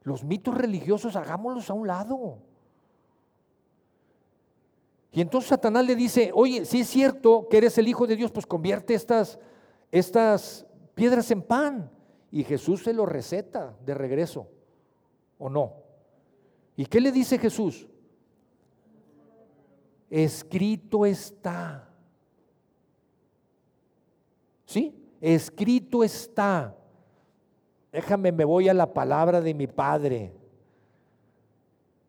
Los 0.03 0.24
mitos 0.24 0.57
religiosos 0.57 1.14
hagámoslos 1.14 1.70
a 1.70 1.74
un 1.74 1.87
lado. 1.87 2.38
Y 5.12 5.20
entonces 5.20 5.50
Satanás 5.50 5.87
le 5.87 5.94
dice, 5.94 6.33
oye, 6.35 6.64
si 6.64 6.81
es 6.81 6.88
cierto 6.88 7.46
que 7.48 7.59
eres 7.59 7.79
el 7.79 7.87
Hijo 7.87 8.05
de 8.09 8.16
Dios, 8.16 8.33
pues 8.33 8.46
convierte 8.46 8.94
estas, 8.94 9.38
estas 9.92 10.66
piedras 10.94 11.30
en 11.30 11.42
pan. 11.42 11.90
Y 12.30 12.42
Jesús 12.42 12.83
se 12.83 12.92
lo 12.92 13.07
receta 13.07 13.76
de 13.85 13.94
regreso, 13.94 14.48
¿o 15.38 15.48
no? 15.48 15.74
¿Y 16.76 16.87
qué 16.87 17.00
le 17.00 17.12
dice 17.12 17.38
Jesús? 17.38 17.87
Escrito 20.11 21.07
está. 21.07 21.88
¿Sí? 24.64 25.00
Escrito 25.20 26.02
está. 26.02 26.76
Déjame, 27.92 28.33
me 28.33 28.44
voy 28.44 28.68
a 28.68 28.74
la 28.74 28.92
palabra 28.92 29.40
de 29.40 29.54
mi 29.54 29.68
Padre 29.68 30.33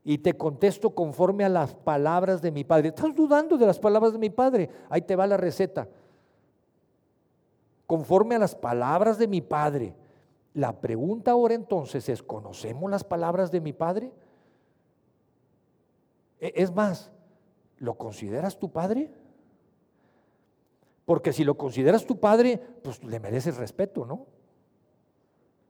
y 0.08 0.20
te 0.20 0.34
contesto 0.34 0.92
conforme 0.92 1.44
a 1.44 1.50
las 1.50 1.74
palabras 1.74 2.40
de 2.40 2.52
mi 2.52 2.64
Padre. 2.64 2.90
¿Estás 2.90 3.16
dudando 3.16 3.58
de 3.58 3.66
las 3.66 3.80
palabras 3.80 4.14
de 4.14 4.20
mi 4.20 4.30
Padre? 4.30 4.70
Ahí 4.88 5.02
te 5.02 5.16
va 5.16 5.26
la 5.26 5.36
receta. 5.36 5.88
Conforme 7.88 8.36
a 8.36 8.40
las 8.40 8.56
palabras 8.56 9.18
de 9.18 9.28
mi 9.28 9.42
Padre. 9.42 9.96
La 10.54 10.80
pregunta 10.80 11.32
ahora 11.32 11.54
entonces 11.54 12.08
es, 12.08 12.24
¿conocemos 12.24 12.90
las 12.90 13.04
palabras 13.04 13.52
de 13.52 13.62
mi 13.62 13.74
Padre? 13.74 14.12
E, 16.40 16.54
es 16.56 16.74
más, 16.74 17.12
¿lo 17.78 17.96
consideras 17.96 18.58
tu 18.58 18.72
Padre? 18.72 19.12
Porque 21.06 21.34
si 21.34 21.44
lo 21.44 21.58
consideras 21.58 22.06
tu 22.06 22.20
Padre, 22.20 22.58
pues 22.84 23.04
le 23.04 23.20
mereces 23.20 23.58
respeto, 23.58 24.06
¿no? 24.06 24.26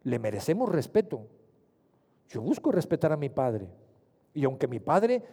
Le 0.04 0.20
merecemos 0.20 0.70
respeto. 0.70 1.28
Yo 2.30 2.42
busco 2.42 2.72
respetar 2.72 3.12
a 3.12 3.18
mi 3.18 3.30
Padre. 3.30 3.68
Y 4.36 4.44
aunque 4.44 4.68
mi 4.68 4.80
padre 4.80 5.24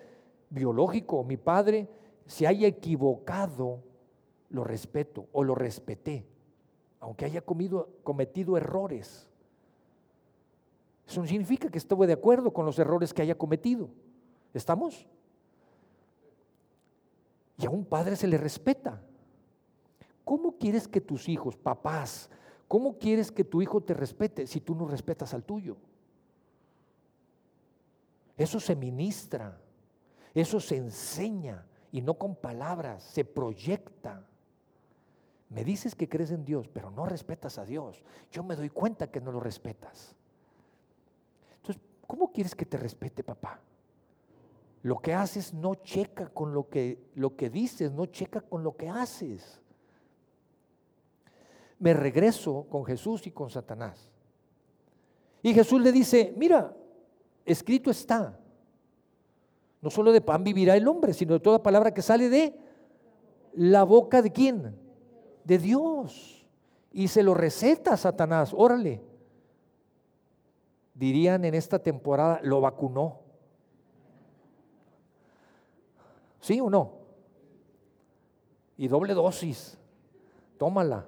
biológico, 0.49 1.25
mi 1.25 1.37
padre 1.37 1.89
se 2.27 2.47
haya 2.47 2.69
equivocado, 2.69 3.83
lo 4.49 4.65
respeto 4.65 5.27
o 5.33 5.43
lo 5.43 5.55
respeté, 5.55 6.25
aunque 7.03 7.25
haya 7.25 7.43
cometido 7.43 8.57
errores. 8.57 9.29
Eso 11.05 11.21
no 11.21 11.27
significa 11.27 11.69
que 11.69 11.79
estuve 11.79 12.07
de 12.07 12.13
acuerdo 12.13 12.53
con 12.53 12.65
los 12.65 12.79
errores 12.79 13.13
que 13.13 13.23
haya 13.23 13.37
cometido. 13.37 13.91
¿Estamos? 14.55 15.09
Y 17.59 17.67
a 17.67 17.71
un 17.71 17.85
padre 17.85 18.15
se 18.15 18.29
le 18.29 18.39
respeta. 18.39 19.03
¿Cómo 20.25 20.57
quieres 20.59 20.87
que 20.87 21.01
tus 21.01 21.29
hijos, 21.29 21.57
papás, 21.57 22.31
cómo 22.69 22.97
quieres 22.97 23.33
que 23.33 23.43
tu 23.43 23.61
hijo 23.61 23.83
te 23.83 23.95
respete 23.95 24.47
si 24.47 24.61
tú 24.61 24.77
no 24.77 24.87
respetas 24.87 25.35
al 25.35 25.43
tuyo? 25.43 25.77
Eso 28.37 28.61
se 28.61 28.77
ministra, 28.77 29.61
eso 30.33 30.61
se 30.61 30.77
enseña 30.77 31.67
y 31.91 32.01
no 32.01 32.15
con 32.15 32.37
palabras, 32.37 33.03
se 33.03 33.25
proyecta. 33.25 34.25
Me 35.53 35.65
dices 35.65 35.95
que 35.95 36.09
crees 36.09 36.31
en 36.31 36.45
Dios, 36.45 36.69
pero 36.69 36.91
no 36.91 37.05
respetas 37.05 37.59
a 37.59 37.65
Dios. 37.67 38.03
Yo 38.31 38.43
me 38.43 38.57
doy 38.57 38.71
cuenta 38.71 39.11
que 39.11 39.21
no 39.21 39.31
lo 39.31 39.41
respetas. 39.41 40.15
Entonces, 41.57 41.83
¿cómo 42.07 42.33
quieres 42.33 42.55
que 42.55 42.65
te 42.65 42.79
respete, 42.79 43.23
papá? 43.23 43.61
Lo 44.83 44.99
que 44.99 45.13
haces 45.13 45.53
no 45.53 45.75
checa 45.75 46.29
con 46.31 46.55
lo 46.55 46.69
que, 46.69 47.11
lo 47.15 47.37
que 47.37 47.51
dices, 47.51 47.93
no 47.93 48.07
checa 48.07 48.41
con 48.41 48.65
lo 48.65 48.77
que 48.77 48.89
haces. 48.89 49.61
Me 51.79 51.93
regreso 51.93 52.67
con 52.71 52.85
Jesús 52.85 53.27
y 53.27 53.31
con 53.31 53.51
Satanás. 53.51 54.11
Y 55.43 55.53
Jesús 55.53 55.83
le 55.83 55.93
dice, 55.93 56.33
mira, 56.37 56.75
escrito 57.45 57.91
está. 57.91 58.39
No 59.83 59.91
solo 59.91 60.13
de 60.13 60.21
pan 60.21 60.43
vivirá 60.45 60.77
el 60.77 60.89
hombre, 60.89 61.13
sino 61.13 61.35
de 61.35 61.41
toda 61.41 61.63
palabra 61.63 61.93
que 61.93 62.01
sale 62.01 62.31
de 62.31 62.57
la 63.53 63.83
boca 63.83 64.23
de 64.23 64.33
quién? 64.33 64.82
De 65.45 65.59
Dios. 65.59 66.47
Y 66.93 67.09
se 67.09 67.23
lo 67.23 67.35
receta 67.35 67.95
a 67.95 67.97
Satanás, 67.97 68.53
órale. 68.57 69.03
Dirían 70.95 71.45
en 71.45 71.55
esta 71.55 71.79
temporada, 71.79 72.41
lo 72.43 72.61
vacunó. 72.61 73.21
¿Sí 76.41 76.61
o 76.61 76.69
no? 76.69 76.93
Y 78.77 78.89
doble 78.89 79.15
dosis. 79.15 79.79
Tómala. 80.59 81.07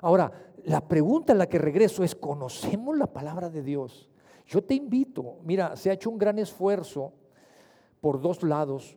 Ahora, 0.00 0.32
la 0.64 0.80
pregunta 0.80 1.32
en 1.32 1.38
la 1.38 1.48
que 1.48 1.58
regreso 1.58 2.02
es, 2.02 2.14
¿conocemos 2.14 2.96
la 2.96 3.06
palabra 3.06 3.50
de 3.50 3.62
Dios? 3.62 4.08
Yo 4.46 4.64
te 4.64 4.74
invito, 4.74 5.38
mira, 5.44 5.76
se 5.76 5.90
ha 5.90 5.92
hecho 5.92 6.10
un 6.10 6.18
gran 6.18 6.38
esfuerzo 6.38 7.12
por 8.00 8.20
dos 8.20 8.42
lados 8.42 8.96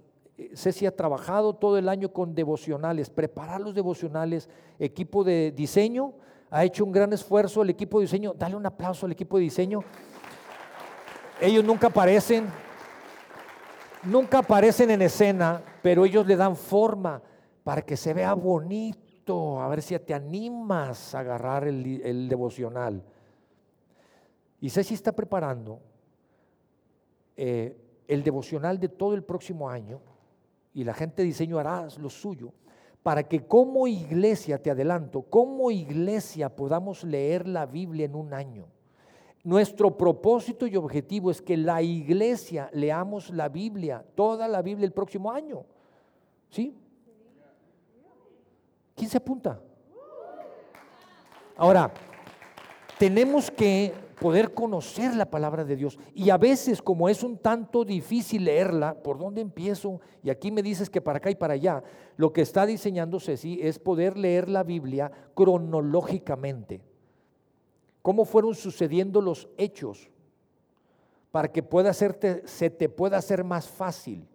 Ceci 0.56 0.86
ha 0.86 0.96
trabajado 0.96 1.54
todo 1.54 1.78
el 1.78 1.88
año 1.88 2.12
con 2.12 2.34
devocionales, 2.34 3.10
preparar 3.10 3.62
los 3.62 3.76
devocionales, 3.76 4.50
equipo 4.80 5.24
de 5.24 5.52
diseño, 5.52 6.13
ha 6.50 6.63
hecho 6.63 6.86
un 6.86 6.91
gran 6.91 7.13
esfuerzo 7.13 7.62
el 7.62 7.69
equipo 7.69 8.00
de 8.00 8.04
diseño, 8.04 8.34
dale 8.36 8.56
un 8.56 8.65
aplauso 8.65 9.06
al 9.06 9.12
equipo 9.12 9.38
de 9.38 9.43
diseño. 9.43 9.84
Ellos 11.39 11.63
nunca 11.63 11.88
aparecen, 11.88 12.48
nunca 14.04 14.39
aparecen 14.39 14.89
en 14.91 15.04
escena, 15.04 15.62
pero 15.82 16.06
ellos 16.06 16.26
le 16.26 16.36
dan 16.36 16.56
forma 16.56 17.22
para 17.63 17.82
que 17.82 17.98
se 17.98 18.13
vea 18.13 18.34
bonito, 18.34 19.62
a 19.62 19.67
ver 19.67 19.82
si 19.82 19.98
te 20.00 20.13
animas 20.13 21.13
a 21.13 21.19
agarrar 21.19 21.67
el, 21.67 22.28
devocional. 22.28 23.04
Y 24.62 24.69
Ceci 24.69 24.93
está 24.93 25.12
preparando 25.12 25.80
eh, 27.36 27.76
el 28.08 28.24
devocional 28.24 28.80
de 28.80 28.89
todo 28.89 29.13
el 29.13 29.24
próximo 29.24 29.69
año 29.69 30.00
y 30.73 30.83
la 30.83 30.93
gente 30.93 31.21
de 31.21 31.27
diseño 31.27 31.59
hará 31.59 31.88
lo 31.97 32.09
suyo, 32.09 32.53
para 33.03 33.23
que 33.23 33.45
como 33.45 33.88
iglesia, 33.88 34.62
te 34.62 34.71
adelanto, 34.71 35.21
como 35.23 35.69
iglesia 35.71 36.55
podamos 36.55 37.03
leer 37.03 37.47
la 37.47 37.65
Biblia 37.65 38.05
en 38.05 38.15
un 38.15 38.33
año. 38.33 38.65
Nuestro 39.43 39.97
propósito 39.97 40.65
y 40.65 40.77
objetivo 40.77 41.29
es 41.29 41.41
que 41.41 41.57
la 41.57 41.81
iglesia 41.81 42.69
leamos 42.71 43.29
la 43.29 43.49
Biblia, 43.49 44.05
toda 44.15 44.47
la 44.47 44.62
Biblia 44.62 44.86
el 44.86 44.93
próximo 44.93 45.31
año. 45.31 45.65
¿Sí? 46.49 46.77
¿Quién 48.95 49.09
se 49.09 49.17
apunta? 49.17 49.59
Ahora, 51.57 51.91
tenemos 52.97 53.51
que 53.51 53.93
poder 54.19 54.54
conocer 54.54 55.15
la 55.15 55.30
palabra 55.30 55.63
de 55.63 55.76
Dios. 55.76 55.97
Y 56.13 56.30
a 56.30 56.38
veces, 56.38 56.82
como 56.82 57.10
es 57.10 57.23
un 57.23 57.38
tanto 57.38 57.86
difícil 57.86 58.45
leerla, 58.45 58.93
¿por 58.95 59.17
dónde 59.17 59.41
empiezo? 59.41 60.02
Y 60.23 60.30
aquí 60.30 60.52
me 60.52 60.63
dices 60.63 60.89
que 60.89 61.02
para 61.02 61.17
acá 61.17 61.30
y 61.30 61.36
para 61.36 61.54
allá. 61.54 61.84
Lo 62.17 62.32
que 62.34 62.41
está 62.41 62.65
diseñando 62.65 63.19
Ceci 63.19 63.60
es 63.62 63.80
poder 63.80 64.17
leer 64.17 64.49
la 64.49 64.63
Biblia 64.63 65.12
cronológicamente. 65.34 66.82
¿Cómo 68.02 68.26
fueron 68.26 68.54
sucediendo 68.54 69.21
los 69.21 69.47
hechos? 69.58 70.10
Para 71.32 71.52
que 71.52 71.63
pueda 71.63 71.89
hacerte, 71.89 72.43
se 72.45 72.69
te 72.69 72.89
pueda 72.89 73.17
hacer 73.17 73.43
más 73.43 73.67
fácil. 73.67 74.28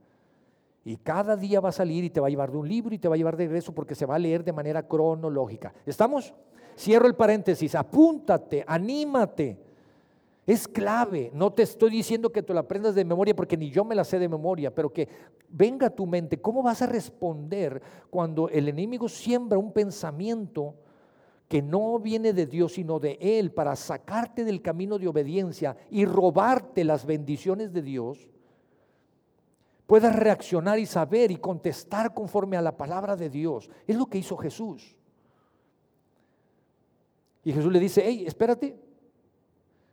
Y 0.85 0.97
cada 0.97 1.37
día 1.37 1.61
va 1.61 1.69
a 1.69 1.73
salir 1.73 2.03
y 2.03 2.11
te 2.11 2.19
va 2.19 2.29
a 2.29 2.31
llevar 2.31 2.51
de 2.51 2.57
un 2.57 2.67
libro 2.67 2.95
y 2.95 2.99
te 2.99 3.09
va 3.09 3.15
a 3.15 3.19
llevar 3.19 3.37
de 3.37 3.45
regreso 3.45 3.75
porque 3.75 3.95
se 3.95 4.07
va 4.07 4.15
a 4.15 4.19
leer 4.19 4.43
de 4.43 4.55
manera 4.55 4.83
cronológica. 4.89 5.75
¿Estamos? 5.85 6.33
Cierro 6.79 7.07
el 7.07 7.15
paréntesis, 7.15 7.75
apúntate, 7.75 8.65
anímate. 8.67 9.68
Es 10.49 10.67
clave, 10.67 11.31
no 11.35 11.53
te 11.53 11.63
estoy 11.63 11.91
diciendo 11.91 12.33
que 12.33 12.43
te 12.43 12.55
lo 12.55 12.61
aprendas 12.61 12.95
de 12.95 13.05
memoria 13.05 13.37
porque 13.37 13.55
ni 13.55 13.71
yo 13.71 13.85
me 13.85 13.95
la 13.95 14.03
sé 14.03 14.19
de 14.19 14.31
memoria, 14.31 14.75
pero 14.75 14.91
que 14.91 15.07
venga 15.51 15.89
a 15.89 15.95
tu 15.95 16.07
mente, 16.07 16.41
¿cómo 16.41 16.63
vas 16.63 16.81
a 16.81 16.87
responder 16.87 17.83
cuando 18.09 18.49
el 18.49 18.67
enemigo 18.67 19.11
siembra 19.11 19.59
un 19.59 19.75
pensamiento 19.75 20.75
que 21.49 21.61
no 21.61 21.99
viene 21.99 22.33
de 22.33 22.47
Dios 22.47 22.73
sino 22.73 22.99
de 22.99 23.19
Él 23.21 23.53
para 23.53 23.77
sacarte 23.77 24.43
del 24.43 24.63
camino 24.63 24.99
de 24.99 25.09
obediencia 25.09 25.77
y 25.91 26.07
robarte 26.07 26.83
las 26.83 27.05
bendiciones 27.05 27.75
de 27.75 27.83
Dios? 27.83 28.31
Puedas 29.87 30.17
reaccionar 30.17 30.79
y 30.79 30.87
saber 30.87 31.31
y 31.31 31.37
contestar 31.37 32.15
conforme 32.15 32.57
a 32.57 32.63
la 32.63 32.75
palabra 32.75 33.17
de 33.17 33.29
Dios. 33.29 33.69
Es 33.87 33.97
lo 33.97 34.07
que 34.07 34.17
hizo 34.17 34.35
Jesús. 34.39 34.97
Y 37.45 37.53
Jesús 37.53 37.71
le 37.71 37.81
dice, 37.81 38.03
hey, 38.03 38.25
espérate, 38.27 38.88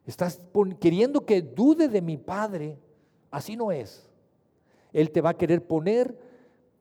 Estás 0.05 0.41
queriendo 0.79 1.25
que 1.25 1.41
dude 1.41 1.87
de 1.87 2.01
mi 2.01 2.17
Padre. 2.17 2.77
Así 3.31 3.55
no 3.55 3.71
es. 3.71 4.09
Él 4.93 5.11
te 5.11 5.21
va 5.21 5.31
a 5.31 5.37
querer 5.37 5.65
poner 5.65 6.17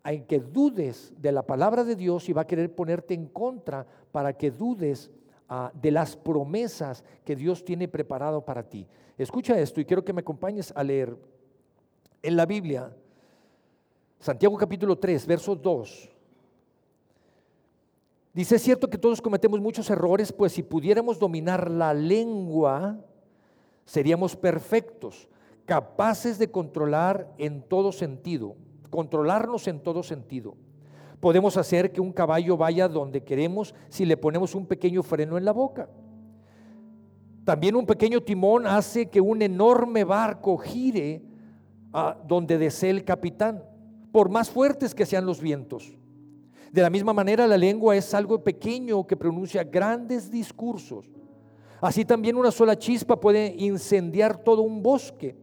en 0.04 0.24
que 0.26 0.38
dudes 0.38 1.12
de 1.20 1.32
la 1.32 1.42
palabra 1.42 1.82
de 1.84 1.96
Dios 1.96 2.28
y 2.28 2.32
va 2.32 2.42
a 2.42 2.46
querer 2.46 2.74
ponerte 2.74 3.14
en 3.14 3.26
contra 3.26 3.86
para 4.12 4.32
que 4.34 4.50
dudes 4.50 5.10
ah, 5.48 5.72
de 5.74 5.90
las 5.90 6.16
promesas 6.16 7.02
que 7.24 7.34
Dios 7.34 7.64
tiene 7.64 7.88
preparado 7.88 8.44
para 8.44 8.62
ti. 8.62 8.86
Escucha 9.16 9.58
esto 9.58 9.80
y 9.80 9.84
quiero 9.84 10.04
que 10.04 10.12
me 10.12 10.20
acompañes 10.20 10.72
a 10.76 10.84
leer 10.84 11.16
en 12.22 12.36
la 12.36 12.46
Biblia, 12.46 12.94
Santiago 14.18 14.56
capítulo 14.56 14.96
3, 14.96 15.26
verso 15.26 15.54
2. 15.54 16.10
Dice, 18.32 18.56
es 18.56 18.62
cierto 18.62 18.90
que 18.90 18.98
todos 18.98 19.22
cometemos 19.22 19.60
muchos 19.60 19.88
errores, 19.90 20.32
pues 20.32 20.52
si 20.52 20.62
pudiéramos 20.62 21.18
dominar 21.18 21.70
la 21.70 21.94
lengua, 21.94 22.98
seríamos 23.84 24.36
perfectos, 24.36 25.28
capaces 25.66 26.38
de 26.38 26.50
controlar 26.50 27.32
en 27.38 27.62
todo 27.62 27.92
sentido, 27.92 28.56
controlarnos 28.90 29.68
en 29.68 29.80
todo 29.80 30.02
sentido. 30.02 30.54
Podemos 31.20 31.56
hacer 31.56 31.92
que 31.92 32.00
un 32.00 32.12
caballo 32.12 32.56
vaya 32.56 32.88
donde 32.88 33.24
queremos 33.24 33.74
si 33.88 34.04
le 34.04 34.16
ponemos 34.16 34.54
un 34.54 34.66
pequeño 34.66 35.02
freno 35.02 35.38
en 35.38 35.44
la 35.44 35.52
boca. 35.52 35.88
También 37.44 37.76
un 37.76 37.86
pequeño 37.86 38.22
timón 38.22 38.66
hace 38.66 39.10
que 39.10 39.20
un 39.20 39.42
enorme 39.42 40.04
barco 40.04 40.56
gire 40.58 41.22
a 41.92 42.16
donde 42.26 42.58
desee 42.58 42.90
el 42.90 43.04
capitán, 43.04 43.62
por 44.12 44.28
más 44.28 44.50
fuertes 44.50 44.94
que 44.94 45.06
sean 45.06 45.26
los 45.26 45.40
vientos. 45.40 45.96
De 46.72 46.82
la 46.82 46.90
misma 46.90 47.12
manera, 47.12 47.46
la 47.46 47.56
lengua 47.56 47.94
es 47.94 48.12
algo 48.14 48.42
pequeño 48.42 49.06
que 49.06 49.16
pronuncia 49.16 49.62
grandes 49.62 50.30
discursos. 50.30 51.08
Así 51.84 52.06
también 52.06 52.36
una 52.36 52.50
sola 52.50 52.78
chispa 52.78 53.20
puede 53.20 53.54
incendiar 53.58 54.38
todo 54.38 54.62
un 54.62 54.82
bosque. 54.82 55.36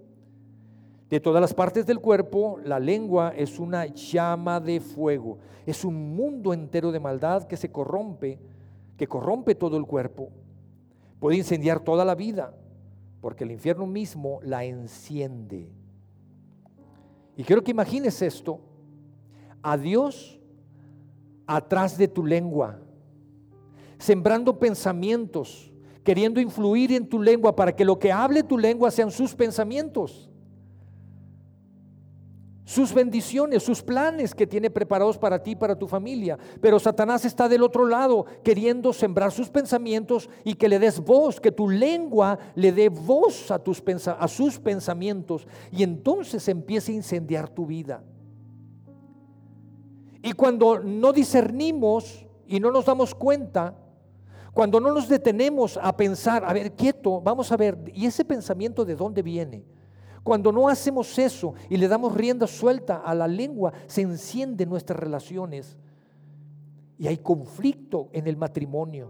De 1.07 1.19
todas 1.19 1.39
las 1.39 1.53
partes 1.53 1.85
del 1.85 1.99
cuerpo, 1.99 2.57
la 2.65 2.79
lengua 2.79 3.31
es 3.37 3.59
una 3.59 3.85
llama 3.85 4.59
de 4.59 4.79
fuego. 4.79 5.37
Es 5.67 5.85
un 5.85 6.15
mundo 6.15 6.51
entero 6.51 6.91
de 6.91 6.99
maldad 6.99 7.43
que 7.43 7.57
se 7.57 7.71
corrompe, 7.71 8.39
que 8.97 9.07
corrompe 9.07 9.53
todo 9.53 9.77
el 9.77 9.85
cuerpo. 9.85 10.31
Puede 11.19 11.37
incendiar 11.37 11.81
toda 11.81 12.03
la 12.03 12.15
vida, 12.15 12.55
porque 13.21 13.43
el 13.43 13.51
infierno 13.51 13.85
mismo 13.85 14.39
la 14.41 14.63
enciende. 14.63 15.69
Y 17.37 17.43
quiero 17.43 17.63
que 17.63 17.69
imagines 17.69 18.19
esto, 18.23 18.61
a 19.61 19.77
Dios 19.77 20.39
atrás 21.45 21.99
de 21.99 22.07
tu 22.07 22.25
lengua, 22.25 22.79
sembrando 23.99 24.57
pensamientos 24.57 25.70
queriendo 26.03 26.39
influir 26.39 26.91
en 26.91 27.07
tu 27.07 27.21
lengua 27.21 27.55
para 27.55 27.75
que 27.75 27.85
lo 27.85 27.99
que 27.99 28.11
hable 28.11 28.43
tu 28.43 28.57
lengua 28.57 28.91
sean 28.91 29.11
sus 29.11 29.35
pensamientos, 29.35 30.29
sus 32.65 32.93
bendiciones, 32.93 33.63
sus 33.63 33.81
planes 33.83 34.33
que 34.33 34.47
tiene 34.47 34.69
preparados 34.69 35.17
para 35.17 35.43
ti 35.43 35.51
y 35.51 35.55
para 35.55 35.77
tu 35.77 35.87
familia. 35.87 36.39
Pero 36.61 36.79
Satanás 36.79 37.25
está 37.25 37.49
del 37.49 37.63
otro 37.63 37.85
lado 37.85 38.25
queriendo 38.43 38.93
sembrar 38.93 39.31
sus 39.31 39.49
pensamientos 39.49 40.29
y 40.45 40.53
que 40.53 40.69
le 40.69 40.79
des 40.79 40.99
voz, 41.01 41.41
que 41.41 41.51
tu 41.51 41.69
lengua 41.69 42.39
le 42.55 42.71
dé 42.71 42.87
voz 42.87 43.51
a, 43.51 43.59
tus 43.59 43.83
a 44.07 44.27
sus 44.27 44.57
pensamientos 44.57 45.47
y 45.71 45.83
entonces 45.83 46.47
empiece 46.47 46.93
a 46.93 46.95
incendiar 46.95 47.49
tu 47.49 47.65
vida. 47.65 48.03
Y 50.23 50.31
cuando 50.33 50.79
no 50.79 51.11
discernimos 51.11 52.25
y 52.47 52.59
no 52.59 52.71
nos 52.71 52.85
damos 52.85 53.15
cuenta, 53.15 53.75
cuando 54.53 54.79
no 54.79 54.93
nos 54.93 55.07
detenemos 55.07 55.79
a 55.81 55.95
pensar, 55.95 56.43
a 56.43 56.51
ver, 56.51 56.73
quieto, 56.73 57.21
vamos 57.21 57.51
a 57.51 57.57
ver, 57.57 57.77
¿y 57.93 58.05
ese 58.05 58.25
pensamiento 58.25 58.83
de 58.83 58.95
dónde 58.95 59.21
viene? 59.21 59.63
Cuando 60.23 60.51
no 60.51 60.67
hacemos 60.67 61.17
eso 61.17 61.53
y 61.69 61.77
le 61.77 61.87
damos 61.87 62.13
rienda 62.13 62.45
suelta 62.47 62.97
a 62.97 63.15
la 63.15 63.27
lengua, 63.27 63.73
se 63.87 64.01
encienden 64.01 64.69
nuestras 64.69 64.99
relaciones 64.99 65.77
y 66.97 67.07
hay 67.07 67.17
conflicto 67.17 68.09
en 68.11 68.27
el 68.27 68.37
matrimonio. 68.37 69.09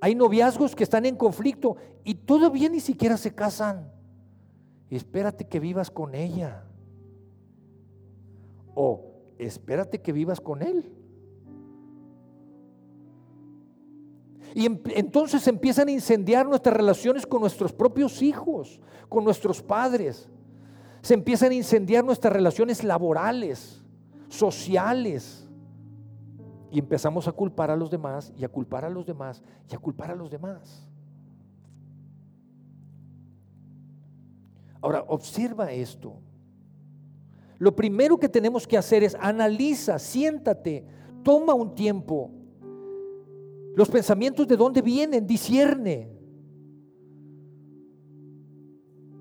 Hay 0.00 0.14
noviazgos 0.14 0.74
que 0.74 0.84
están 0.84 1.04
en 1.04 1.16
conflicto 1.16 1.76
y 2.04 2.14
todavía 2.14 2.68
ni 2.68 2.80
siquiera 2.80 3.16
se 3.16 3.34
casan. 3.34 3.92
espérate 4.88 5.46
que 5.46 5.60
vivas 5.60 5.90
con 5.90 6.14
ella. 6.14 6.64
O 8.74 9.12
espérate 9.38 10.00
que 10.00 10.12
vivas 10.12 10.40
con 10.40 10.62
él. 10.62 11.01
Y 14.54 14.66
em, 14.66 14.80
entonces 14.94 15.46
empiezan 15.46 15.88
a 15.88 15.92
incendiar 15.92 16.46
nuestras 16.46 16.76
relaciones 16.76 17.26
con 17.26 17.40
nuestros 17.40 17.72
propios 17.72 18.22
hijos, 18.22 18.80
con 19.08 19.24
nuestros 19.24 19.62
padres. 19.62 20.28
Se 21.00 21.14
empiezan 21.14 21.52
a 21.52 21.54
incendiar 21.54 22.04
nuestras 22.04 22.32
relaciones 22.32 22.84
laborales, 22.84 23.82
sociales. 24.28 25.48
Y 26.70 26.78
empezamos 26.78 27.28
a 27.28 27.32
culpar 27.32 27.70
a 27.70 27.76
los 27.76 27.90
demás 27.90 28.32
y 28.36 28.44
a 28.44 28.48
culpar 28.48 28.84
a 28.84 28.90
los 28.90 29.06
demás 29.06 29.42
y 29.70 29.74
a 29.74 29.78
culpar 29.78 30.10
a 30.10 30.14
los 30.14 30.30
demás. 30.30 30.88
Ahora, 34.80 35.04
observa 35.06 35.70
esto. 35.70 36.14
Lo 37.58 37.76
primero 37.76 38.18
que 38.18 38.28
tenemos 38.28 38.66
que 38.66 38.76
hacer 38.76 39.04
es 39.04 39.16
analiza, 39.20 39.98
siéntate, 39.98 40.84
toma 41.22 41.54
un 41.54 41.74
tiempo 41.74 42.32
los 43.74 43.88
pensamientos 43.88 44.46
de 44.46 44.56
dónde 44.56 44.82
vienen, 44.82 45.26
discierne. 45.26 46.10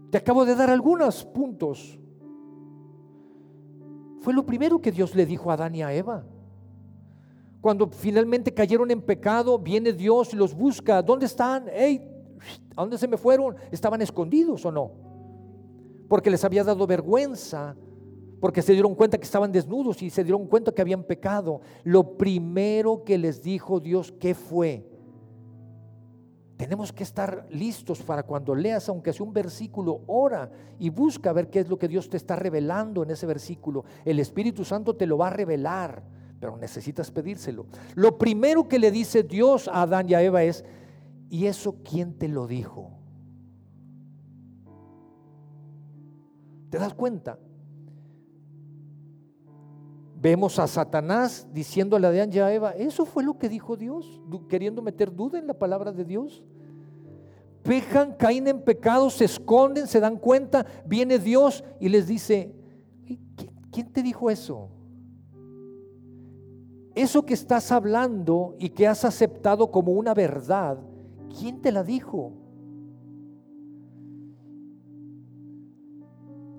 Te 0.09 0.17
acabo 0.17 0.45
de 0.45 0.55
dar 0.55 0.69
algunos 0.69 1.23
puntos. 1.25 1.97
Fue 4.19 4.33
lo 4.33 4.45
primero 4.45 4.81
que 4.81 4.91
Dios 4.91 5.15
le 5.15 5.25
dijo 5.25 5.49
a 5.49 5.53
Adán 5.53 5.75
y 5.75 5.81
a 5.81 5.93
Eva. 5.93 6.25
Cuando 7.61 7.87
finalmente 7.89 8.53
cayeron 8.53 8.91
en 8.91 9.01
pecado, 9.01 9.57
viene 9.57 9.93
Dios 9.93 10.33
y 10.33 10.35
los 10.35 10.53
busca. 10.53 11.01
¿Dónde 11.01 11.27
están? 11.27 11.65
Hey, 11.71 12.11
¿A 12.75 12.81
dónde 12.81 12.97
se 12.97 13.07
me 13.07 13.17
fueron? 13.17 13.55
¿Estaban 13.71 14.01
escondidos 14.01 14.65
o 14.65 14.71
no? 14.71 14.91
Porque 16.07 16.29
les 16.29 16.43
había 16.43 16.63
dado 16.63 16.87
vergüenza 16.87 17.75
porque 18.41 18.63
se 18.63 18.73
dieron 18.73 18.95
cuenta 18.95 19.19
que 19.19 19.23
estaban 19.23 19.51
desnudos 19.51 20.01
y 20.01 20.09
se 20.09 20.23
dieron 20.23 20.47
cuenta 20.47 20.71
que 20.71 20.81
habían 20.81 21.03
pecado. 21.03 21.61
Lo 21.83 22.17
primero 22.17 23.03
que 23.05 23.19
les 23.19 23.43
dijo 23.43 23.79
Dios, 23.79 24.11
¿qué 24.19 24.33
fue? 24.33 24.89
Tenemos 26.57 26.91
que 26.91 27.03
estar 27.03 27.47
listos 27.51 28.01
para 28.01 28.23
cuando 28.23 28.55
leas, 28.55 28.89
aunque 28.89 29.13
sea 29.13 29.25
un 29.25 29.33
versículo, 29.33 30.01
ora 30.07 30.51
y 30.79 30.89
busca 30.89 31.31
ver 31.33 31.51
qué 31.51 31.59
es 31.59 31.69
lo 31.69 31.77
que 31.77 31.87
Dios 31.87 32.09
te 32.09 32.17
está 32.17 32.35
revelando 32.35 33.03
en 33.03 33.11
ese 33.11 33.27
versículo. 33.27 33.85
El 34.05 34.19
Espíritu 34.19 34.65
Santo 34.65 34.95
te 34.95 35.05
lo 35.05 35.19
va 35.19 35.27
a 35.27 35.31
revelar, 35.31 36.03
pero 36.39 36.57
necesitas 36.57 37.11
pedírselo. 37.11 37.67
Lo 37.93 38.17
primero 38.17 38.67
que 38.67 38.79
le 38.79 38.89
dice 38.89 39.21
Dios 39.21 39.67
a 39.67 39.83
Adán 39.83 40.09
y 40.09 40.15
a 40.15 40.21
Eva 40.23 40.41
es, 40.41 40.65
¿y 41.29 41.45
eso 41.45 41.75
quién 41.83 42.17
te 42.17 42.27
lo 42.27 42.47
dijo? 42.47 42.89
¿Te 46.71 46.79
das 46.79 46.95
cuenta? 46.95 47.37
Vemos 50.21 50.59
a 50.59 50.67
Satanás 50.67 51.47
diciéndole 51.51 52.05
a 52.05 52.11
Adán 52.11 52.29
y 52.31 52.37
a 52.37 52.53
Eva, 52.53 52.71
eso 52.73 53.05
fue 53.05 53.23
lo 53.23 53.39
que 53.39 53.49
dijo 53.49 53.75
Dios, 53.75 54.21
queriendo 54.47 54.83
meter 54.83 55.11
duda 55.11 55.39
en 55.39 55.47
la 55.47 55.55
palabra 55.55 55.91
de 55.91 56.05
Dios. 56.05 56.43
Pejan, 57.63 58.13
caen 58.13 58.47
en 58.47 58.61
pecado, 58.61 59.09
se 59.09 59.25
esconden, 59.25 59.87
se 59.87 59.99
dan 59.99 60.17
cuenta, 60.17 60.63
viene 60.85 61.17
Dios 61.17 61.63
y 61.79 61.89
les 61.89 62.05
dice, 62.05 62.53
¿quién 63.71 63.91
te 63.91 64.03
dijo 64.03 64.29
eso? 64.29 64.69
Eso 66.93 67.25
que 67.25 67.33
estás 67.33 67.71
hablando 67.71 68.55
y 68.59 68.69
que 68.69 68.87
has 68.87 69.03
aceptado 69.03 69.71
como 69.71 69.91
una 69.93 70.13
verdad, 70.13 70.77
¿quién 71.39 71.63
te 71.63 71.71
la 71.71 71.83
dijo? 71.83 72.33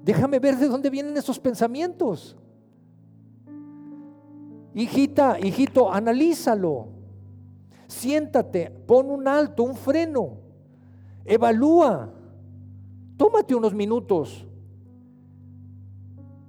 Déjame 0.02 0.40
ver 0.40 0.56
de 0.56 0.66
dónde 0.66 0.90
vienen 0.90 1.16
esos 1.16 1.38
pensamientos. 1.38 2.36
Hijita, 4.74 5.38
hijito, 5.40 5.92
analízalo. 5.92 6.88
Siéntate, 7.86 8.70
pon 8.70 9.10
un 9.10 9.28
alto, 9.28 9.64
un 9.64 9.74
freno. 9.76 10.38
Evalúa. 11.24 12.10
Tómate 13.16 13.54
unos 13.54 13.74
minutos. 13.74 14.46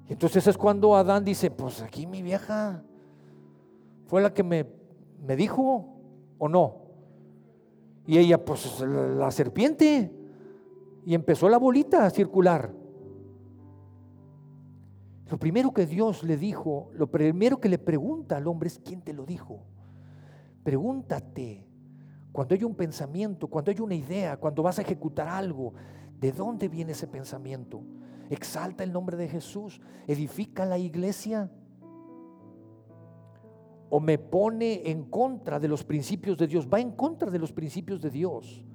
Y 0.08 0.14
entonces 0.14 0.48
es 0.48 0.58
cuando 0.58 0.96
Adán 0.96 1.26
dice, 1.26 1.52
pues 1.52 1.82
aquí 1.82 2.08
mi 2.08 2.22
vieja 2.22 2.84
fue 4.06 4.22
la 4.22 4.34
que 4.34 4.44
me, 4.44 4.66
me 5.26 5.36
dijo 5.36 5.86
o 6.38 6.48
no. 6.48 6.84
Y 8.06 8.18
ella, 8.18 8.44
pues 8.44 8.82
la 8.82 9.32
serpiente. 9.32 10.12
Y 11.06 11.14
empezó 11.14 11.50
la 11.50 11.58
bolita 11.58 12.06
a 12.06 12.10
circular. 12.10 12.72
Lo 15.30 15.38
primero 15.38 15.74
que 15.74 15.86
Dios 15.86 16.24
le 16.24 16.38
dijo, 16.38 16.92
lo 16.94 17.10
primero 17.10 17.60
que 17.60 17.70
le 17.70 17.80
pregunta 17.80 18.38
al 18.38 18.48
hombre 18.48 18.68
es 18.68 18.80
quién 18.80 19.02
te 19.02 19.14
lo 19.14 19.26
dijo. 19.26 19.64
Pregúntate, 20.64 21.66
cuando 22.32 22.56
hay 22.56 22.64
un 22.64 22.76
pensamiento, 22.76 23.48
cuando 23.48 23.72
hay 23.72 23.80
una 23.80 23.96
idea, 23.96 24.38
cuando 24.38 24.64
vas 24.64 24.80
a 24.80 24.82
ejecutar 24.82 25.28
algo, 25.28 25.74
¿de 26.20 26.32
dónde 26.32 26.68
viene 26.68 26.92
ese 26.92 27.08
pensamiento? 27.08 27.84
Exalta 28.30 28.84
el 28.84 28.92
nombre 28.92 29.18
de 29.18 29.28
Jesús, 29.28 29.80
edifica 30.08 30.66
la 30.66 30.78
iglesia 30.78 31.52
o 33.90 34.00
me 34.00 34.18
pone 34.18 34.90
en 34.90 35.04
contra 35.04 35.60
de 35.60 35.68
los 35.68 35.84
principios 35.84 36.38
de 36.38 36.48
Dios, 36.48 36.68
va 36.68 36.80
en 36.80 36.92
contra 36.92 37.30
de 37.30 37.38
los 37.38 37.54
principios 37.54 38.02
de 38.02 38.10
Dios. 38.10 38.66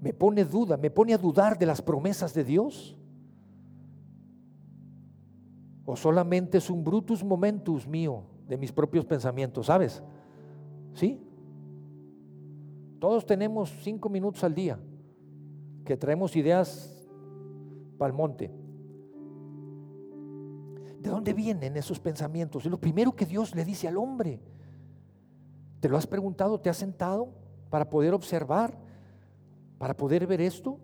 Me 0.00 0.14
pone 0.14 0.44
duda, 0.44 0.76
me 0.76 0.90
pone 0.90 1.12
a 1.12 1.18
dudar 1.18 1.58
de 1.58 1.66
las 1.66 1.82
promesas 1.82 2.32
de 2.32 2.44
Dios? 2.44 2.96
¿O 5.84 5.96
solamente 5.96 6.58
es 6.58 6.70
un 6.70 6.82
brutus 6.82 7.22
momentus 7.22 7.86
mío 7.86 8.24
de 8.48 8.56
mis 8.56 8.72
propios 8.72 9.04
pensamientos, 9.04 9.66
sabes? 9.66 10.02
¿Sí? 10.94 11.20
Todos 12.98 13.26
tenemos 13.26 13.70
cinco 13.82 14.08
minutos 14.08 14.42
al 14.44 14.54
día 14.54 14.78
que 15.84 15.96
traemos 15.96 16.34
ideas 16.36 17.06
para 17.98 18.10
el 18.10 18.16
monte. 18.16 18.50
¿De 21.00 21.08
dónde 21.10 21.32
vienen 21.32 21.76
esos 21.76 21.98
pensamientos? 21.98 22.64
Es 22.64 22.70
lo 22.70 22.80
primero 22.80 23.12
que 23.12 23.26
Dios 23.26 23.54
le 23.54 23.64
dice 23.64 23.88
al 23.88 23.96
hombre. 23.96 24.40
¿Te 25.80 25.88
lo 25.88 25.96
has 25.96 26.06
preguntado? 26.06 26.60
¿Te 26.60 26.68
has 26.68 26.76
sentado 26.76 27.32
para 27.70 27.88
poder 27.88 28.12
observar? 28.12 28.89
Para 29.80 29.96
poder 29.96 30.26
ver 30.26 30.42
esto? 30.42 30.78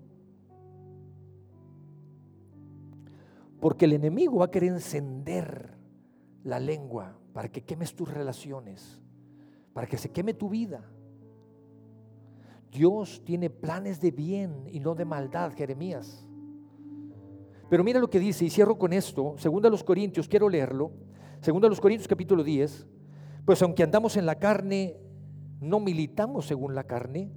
Porque 3.60 3.84
el 3.84 3.92
enemigo 3.92 4.38
va 4.38 4.46
a 4.46 4.50
querer 4.50 4.72
encender 4.72 5.76
la 6.44 6.58
lengua 6.58 7.14
para 7.34 7.50
que 7.50 7.62
quemes 7.62 7.94
tus 7.94 8.10
relaciones, 8.10 9.02
para 9.74 9.86
que 9.86 9.98
se 9.98 10.10
queme 10.10 10.32
tu 10.32 10.48
vida. 10.48 10.82
Dios 12.70 13.20
tiene 13.22 13.50
planes 13.50 14.00
de 14.00 14.12
bien 14.12 14.64
y 14.72 14.80
no 14.80 14.94
de 14.94 15.04
maldad, 15.04 15.52
Jeremías. 15.52 16.26
Pero 17.68 17.84
mira 17.84 18.00
lo 18.00 18.08
que 18.08 18.18
dice, 18.18 18.46
y 18.46 18.50
cierro 18.50 18.78
con 18.78 18.94
esto, 18.94 19.34
segundo 19.36 19.68
a 19.68 19.70
los 19.70 19.84
Corintios, 19.84 20.26
quiero 20.26 20.48
leerlo, 20.48 20.90
segundo 21.42 21.66
a 21.66 21.70
los 21.70 21.82
Corintios 21.82 22.08
capítulo 22.08 22.42
10, 22.42 22.86
pues 23.44 23.60
aunque 23.60 23.82
andamos 23.82 24.16
en 24.16 24.24
la 24.24 24.36
carne, 24.36 24.96
no 25.60 25.80
militamos 25.80 26.46
según 26.46 26.74
la 26.74 26.84
carne, 26.84 27.30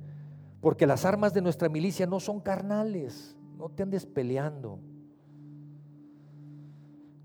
porque 0.61 0.85
las 0.85 1.05
armas 1.05 1.33
de 1.33 1.41
nuestra 1.41 1.69
milicia 1.69 2.05
no 2.05 2.19
son 2.19 2.39
carnales, 2.41 3.35
no 3.57 3.69
te 3.69 3.83
andes 3.83 4.05
peleando, 4.05 4.79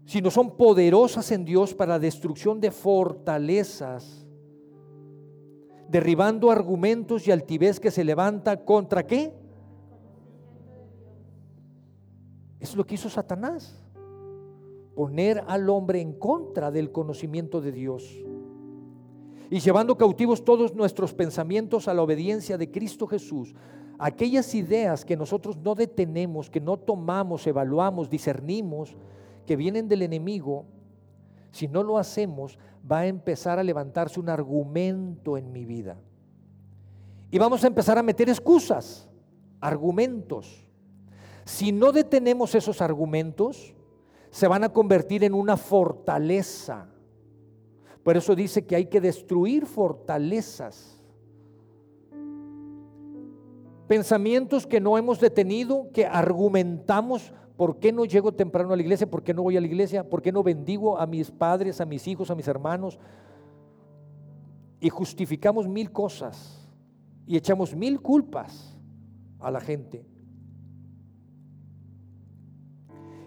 sino 0.04 0.30
son 0.30 0.56
poderosas 0.56 1.30
en 1.32 1.44
Dios 1.44 1.74
para 1.74 1.94
la 1.94 1.98
destrucción 1.98 2.60
de 2.60 2.70
fortalezas, 2.70 4.26
derribando 5.88 6.50
argumentos 6.50 7.26
y 7.26 7.32
altivez 7.32 7.80
que 7.80 7.90
se 7.90 8.04
levanta 8.04 8.64
contra 8.64 9.06
qué? 9.06 9.32
Es 12.60 12.74
lo 12.76 12.86
que 12.86 12.94
hizo 12.94 13.10
Satanás, 13.10 13.82
poner 14.94 15.42
al 15.48 15.68
hombre 15.68 16.00
en 16.00 16.12
contra 16.12 16.70
del 16.70 16.92
conocimiento 16.92 17.60
de 17.60 17.72
Dios 17.72 18.24
y 19.54 19.60
llevando 19.60 19.96
cautivos 19.96 20.44
todos 20.44 20.74
nuestros 20.74 21.14
pensamientos 21.14 21.86
a 21.86 21.94
la 21.94 22.02
obediencia 22.02 22.58
de 22.58 22.72
Cristo 22.72 23.06
Jesús. 23.06 23.54
Aquellas 24.00 24.52
ideas 24.52 25.04
que 25.04 25.16
nosotros 25.16 25.56
no 25.58 25.76
detenemos, 25.76 26.50
que 26.50 26.60
no 26.60 26.76
tomamos, 26.76 27.46
evaluamos, 27.46 28.10
discernimos, 28.10 28.96
que 29.46 29.54
vienen 29.54 29.86
del 29.86 30.02
enemigo, 30.02 30.64
si 31.52 31.68
no 31.68 31.84
lo 31.84 31.98
hacemos, 31.98 32.58
va 32.90 32.98
a 32.98 33.06
empezar 33.06 33.60
a 33.60 33.62
levantarse 33.62 34.18
un 34.18 34.28
argumento 34.28 35.38
en 35.38 35.52
mi 35.52 35.64
vida. 35.64 35.98
Y 37.30 37.38
vamos 37.38 37.62
a 37.62 37.68
empezar 37.68 37.96
a 37.96 38.02
meter 38.02 38.28
excusas, 38.28 39.08
argumentos. 39.60 40.66
Si 41.44 41.70
no 41.70 41.92
detenemos 41.92 42.56
esos 42.56 42.82
argumentos, 42.82 43.72
se 44.32 44.48
van 44.48 44.64
a 44.64 44.70
convertir 44.70 45.22
en 45.22 45.32
una 45.32 45.56
fortaleza. 45.56 46.88
Por 48.04 48.16
eso 48.16 48.36
dice 48.36 48.64
que 48.64 48.76
hay 48.76 48.86
que 48.86 49.00
destruir 49.00 49.66
fortalezas. 49.66 51.00
Pensamientos 53.88 54.66
que 54.66 54.80
no 54.80 54.96
hemos 54.96 55.20
detenido, 55.20 55.88
que 55.92 56.06
argumentamos 56.06 57.32
¿Por 57.56 57.78
qué 57.78 57.92
no 57.92 58.04
llego 58.04 58.32
temprano 58.32 58.72
a 58.72 58.76
la 58.76 58.82
iglesia? 58.82 59.08
¿Por 59.08 59.22
qué 59.22 59.32
no 59.32 59.42
voy 59.42 59.56
a 59.56 59.60
la 59.60 59.66
iglesia? 59.66 60.08
¿Por 60.08 60.22
qué 60.22 60.32
no 60.32 60.42
bendigo 60.42 60.98
a 60.98 61.06
mis 61.06 61.30
padres, 61.30 61.80
a 61.80 61.84
mis 61.86 62.06
hijos, 62.08 62.30
a 62.30 62.34
mis 62.34 62.48
hermanos? 62.48 62.98
Y 64.80 64.88
justificamos 64.88 65.68
mil 65.68 65.92
cosas 65.92 66.68
y 67.26 67.36
echamos 67.36 67.74
mil 67.74 68.00
culpas 68.00 68.76
a 69.38 69.50
la 69.52 69.60
gente. 69.60 70.04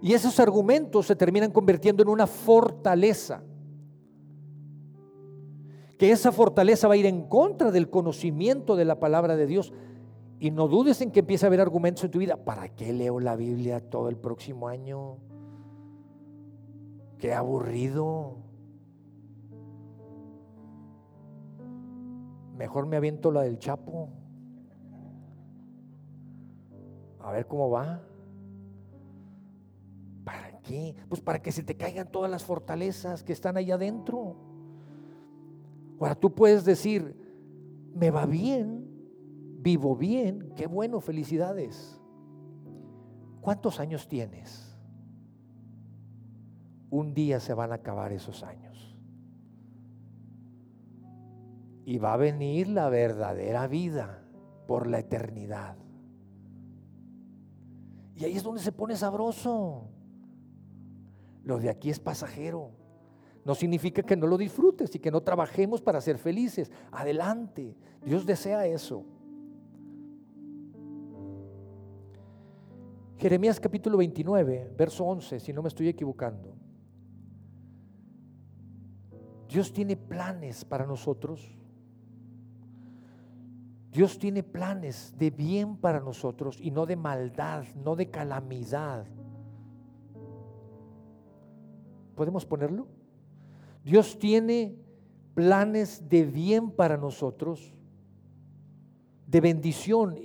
Y 0.02 0.14
esos 0.14 0.40
argumentos 0.40 1.08
se 1.08 1.16
terminan 1.16 1.52
convirtiendo 1.52 2.04
en 2.04 2.10
una 2.10 2.28
fortaleza. 2.28 3.42
Que 5.98 6.12
esa 6.12 6.32
fortaleza 6.32 6.88
va 6.88 6.94
a 6.94 6.98
ir 6.98 7.06
en 7.06 7.28
contra 7.28 7.72
del 7.72 7.90
conocimiento 7.90 8.76
de 8.76 8.86
la 8.86 9.00
palabra 9.00 9.36
de 9.36 9.48
Dios 9.48 9.74
y 10.40 10.52
no 10.52 10.68
dudes 10.68 11.02
en 11.02 11.12
que 11.12 11.22
empiece 11.22 11.46
a 11.46 11.48
haber 11.48 11.62
argumentos 11.62 12.04
en 12.04 12.12
tu 12.12 12.20
vida. 12.20 12.38
¿Para 12.38 12.70
qué 12.70 12.94
leo 12.94 13.20
la 13.20 13.36
Biblia 13.36 13.80
todo 13.80 14.10
el 14.10 14.18
próximo 14.18 14.68
año? 14.68 15.18
Qué 17.18 17.34
aburrido. 17.34 18.38
Mejor 22.56 22.86
me 22.86 22.98
aviento 22.98 23.32
la 23.32 23.42
del 23.42 23.58
Chapo. 23.58 24.10
A 27.20 27.32
ver 27.32 27.48
cómo 27.48 27.70
va. 27.70 28.02
¿Para 30.24 30.60
qué? 30.62 30.96
Pues 31.10 31.22
para 31.22 31.42
que 31.42 31.52
se 31.52 31.64
te 31.64 31.76
caigan 31.76 32.12
todas 32.12 32.30
las 32.30 32.44
fortalezas 32.44 33.24
que 33.24 33.34
están 33.34 33.58
ahí 33.58 33.72
adentro. 33.72 34.47
Ahora 36.00 36.16
tú 36.16 36.34
puedes 36.34 36.64
decir, 36.64 37.16
me 37.94 38.12
va 38.12 38.26
bien, 38.26 38.88
vivo 39.60 39.96
bien, 39.96 40.54
qué 40.56 40.68
bueno, 40.68 41.00
felicidades. 41.00 42.00
¿Cuántos 43.42 43.80
años 43.80 44.08
tienes? 44.08 44.78
Un 46.90 47.14
día 47.14 47.40
se 47.40 47.54
van 47.54 47.72
a 47.72 47.76
acabar 47.76 48.12
esos 48.12 48.44
años. 48.44 48.96
Y 51.86 51.98
va 51.98 52.14
a 52.14 52.18
venir 52.18 52.68
la 52.68 52.90
verdadera 52.90 53.68
vida 53.68 54.24
por 54.68 54.88
la 54.88 55.00
eternidad. 55.00 55.78
Y 58.16 58.26
ahí 58.26 58.36
es 58.36 58.44
donde 58.44 58.62
se 58.62 58.72
pone 58.72 58.96
sabroso. 58.96 59.90
Lo 61.44 61.60
de 61.60 61.70
aquí 61.70 61.90
es 61.90 62.00
pasajero. 62.00 62.72
No 63.48 63.56
significa 63.56 64.04
que 64.04 64.18
no 64.18 64.28
lo 64.28 64.38
disfrutes 64.38 64.94
y 64.94 65.00
que 65.00 65.10
no 65.10 65.22
trabajemos 65.22 65.82
para 65.82 66.02
ser 66.02 66.18
felices. 66.18 66.70
Adelante. 66.92 67.78
Dios 68.04 68.26
desea 68.26 68.66
eso. 68.66 69.06
Jeremías 73.16 73.58
capítulo 73.58 74.00
29, 74.00 74.74
verso 74.78 75.06
11, 75.06 75.40
si 75.40 75.54
no 75.54 75.62
me 75.62 75.70
estoy 75.70 75.88
equivocando. 75.88 76.56
Dios 79.48 79.72
tiene 79.72 79.96
planes 79.96 80.66
para 80.66 80.86
nosotros. 80.86 81.58
Dios 83.94 84.20
tiene 84.20 84.44
planes 84.44 85.16
de 85.18 85.32
bien 85.32 85.78
para 85.78 86.02
nosotros 86.02 86.60
y 86.60 86.70
no 86.70 86.86
de 86.86 86.98
maldad, 86.98 87.64
no 87.82 87.96
de 87.96 88.10
calamidad. 88.10 89.06
¿Podemos 92.14 92.46
ponerlo? 92.46 92.97
Dios 93.88 94.20
tiene 94.20 94.76
planes 95.34 96.10
de 96.10 96.26
bien 96.26 96.72
para 96.72 96.98
nosotros, 96.98 97.74
de 99.26 99.40
bendición 99.40 100.18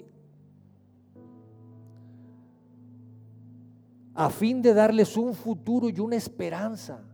a 4.14 4.30
fin 4.30 4.62
de 4.62 4.74
darles 4.74 5.16
un 5.16 5.32
futuro 5.32 5.88
y 5.88 6.00
una 6.00 6.16
esperanza. 6.16 7.04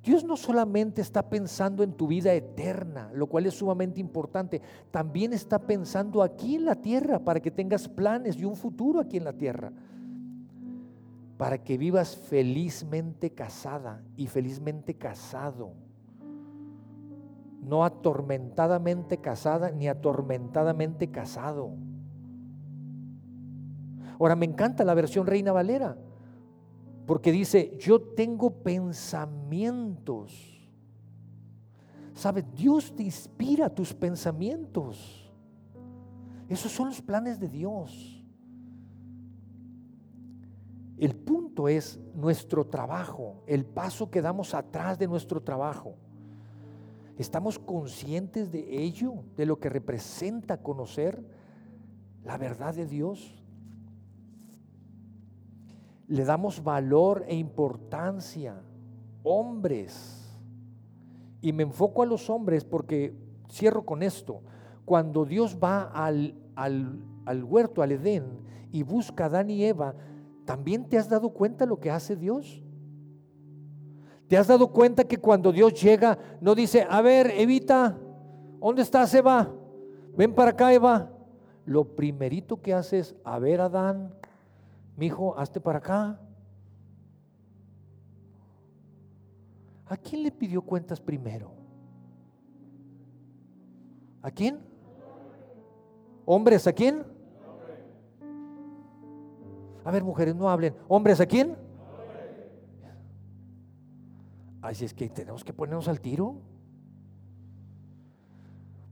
Dios 0.00 0.22
no 0.22 0.36
solamente 0.36 1.02
está 1.02 1.28
pensando 1.28 1.82
en 1.82 1.94
tu 1.94 2.06
vida 2.06 2.32
eterna, 2.32 3.10
lo 3.12 3.26
cual 3.26 3.46
es 3.46 3.54
sumamente 3.54 3.98
importante, 3.98 4.62
también 4.92 5.32
está 5.32 5.58
pensando 5.58 6.22
aquí 6.22 6.54
en 6.54 6.66
la 6.66 6.76
tierra 6.76 7.18
para 7.18 7.40
que 7.40 7.50
tengas 7.50 7.88
planes 7.88 8.36
y 8.36 8.44
un 8.44 8.54
futuro 8.54 9.00
aquí 9.00 9.16
en 9.16 9.24
la 9.24 9.32
tierra, 9.32 9.72
para 11.36 11.62
que 11.62 11.76
vivas 11.76 12.16
felizmente 12.16 13.30
casada 13.30 14.02
y 14.16 14.26
felizmente 14.26 14.94
casado, 14.94 15.74
no 17.60 17.84
atormentadamente 17.84 19.18
casada 19.18 19.70
ni 19.70 19.88
atormentadamente 19.88 21.10
casado. 21.10 21.72
Ahora 24.18 24.34
me 24.34 24.46
encanta 24.46 24.84
la 24.84 24.94
versión 24.94 25.26
Reina 25.26 25.52
Valera, 25.52 25.98
porque 27.06 27.32
dice, 27.32 27.76
yo 27.78 28.00
tengo 28.00 28.62
pensamientos. 28.62 30.56
¿Sabes? 32.14 32.46
Dios 32.54 32.96
te 32.96 33.02
inspira 33.02 33.68
tus 33.68 33.92
pensamientos. 33.92 35.30
Esos 36.48 36.72
son 36.72 36.88
los 36.88 37.02
planes 37.02 37.38
de 37.38 37.48
Dios. 37.48 38.15
El 40.98 41.14
punto 41.14 41.68
es 41.68 41.98
nuestro 42.14 42.66
trabajo, 42.66 43.42
el 43.46 43.64
paso 43.64 44.10
que 44.10 44.22
damos 44.22 44.54
atrás 44.54 44.98
de 44.98 45.06
nuestro 45.06 45.42
trabajo. 45.42 45.94
¿Estamos 47.18 47.58
conscientes 47.58 48.52
de 48.52 48.82
ello, 48.82 49.24
de 49.36 49.46
lo 49.46 49.58
que 49.58 49.68
representa 49.68 50.62
conocer 50.62 51.22
la 52.24 52.36
verdad 52.36 52.74
de 52.74 52.86
Dios? 52.86 53.46
le 56.08 56.24
damos 56.24 56.62
valor 56.62 57.24
e 57.28 57.36
importancia. 57.36 58.62
Hombres. 59.22 60.22
Y 61.40 61.52
me 61.52 61.64
enfoco 61.64 62.02
a 62.02 62.06
los 62.06 62.30
hombres 62.30 62.64
porque 62.64 63.14
cierro 63.50 63.84
con 63.84 64.02
esto. 64.02 64.40
Cuando 64.84 65.24
Dios 65.24 65.58
va 65.62 65.82
al, 65.82 66.34
al, 66.54 67.44
huerto, 67.44 67.82
al 67.82 67.92
Edén, 67.92 68.24
y 68.72 68.82
busca 68.82 69.24
a 69.24 69.26
Adán 69.26 69.50
y 69.50 69.64
Eva, 69.64 69.94
¿también 70.46 70.88
te 70.88 70.96
has 70.96 71.10
dado 71.10 71.28
cuenta 71.30 71.66
lo 71.66 71.78
que 71.78 71.90
hace 71.90 72.16
Dios? 72.16 72.62
¿Te 74.28 74.38
has 74.38 74.46
dado 74.46 74.72
cuenta 74.72 75.04
que 75.04 75.18
cuando 75.18 75.52
Dios 75.52 75.80
llega, 75.80 76.18
no 76.40 76.54
dice, 76.54 76.86
a 76.88 77.02
ver, 77.02 77.30
Evita, 77.32 77.98
¿dónde 78.60 78.82
estás, 78.82 79.12
Eva? 79.14 79.52
Ven 80.16 80.34
para 80.34 80.52
acá, 80.52 80.72
Eva. 80.72 81.12
Lo 81.64 81.84
primerito 81.96 82.62
que 82.62 82.72
hace 82.72 83.00
es, 83.00 83.16
a 83.24 83.38
ver, 83.38 83.60
Adán, 83.60 84.14
mi 84.96 85.06
hijo, 85.06 85.38
hazte 85.38 85.60
para 85.60 85.78
acá. 85.78 86.20
¿A 89.86 89.96
quién 89.96 90.22
le 90.22 90.32
pidió 90.32 90.62
cuentas 90.62 91.00
primero? 91.00 91.52
¿A 94.22 94.30
quién? 94.30 94.58
¿Hombres 96.24 96.66
a 96.66 96.72
quién? 96.72 97.15
A 99.86 99.90
ver, 99.90 100.04
mujeres, 100.04 100.36
no 100.36 100.50
hablen. 100.50 100.74
¿Hombres 100.88 101.20
a 101.20 101.26
quién? 101.26 101.56
Así 104.60 104.84
es 104.84 104.92
que 104.92 105.08
tenemos 105.08 105.44
que 105.44 105.54
ponernos 105.54 105.88
al 105.88 106.00
tiro. 106.00 106.42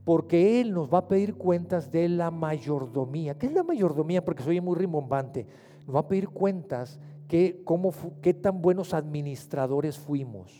Porque 0.03 0.61
Él 0.61 0.73
nos 0.73 0.91
va 0.91 0.99
a 0.99 1.07
pedir 1.07 1.35
cuentas 1.35 1.91
de 1.91 2.09
la 2.09 2.31
mayordomía. 2.31 3.37
¿Qué 3.37 3.47
es 3.47 3.53
la 3.53 3.63
mayordomía? 3.63 4.25
Porque 4.25 4.41
soy 4.41 4.61
muy 4.61 4.75
rimbombante 4.75 5.45
nos 5.85 5.95
va 5.95 5.99
a 6.01 6.07
pedir 6.07 6.29
cuentas 6.29 6.99
que 7.27 7.61
cómo, 7.63 7.93
qué 8.21 8.33
tan 8.33 8.61
buenos 8.61 8.93
administradores 8.93 9.97
fuimos. 9.97 10.51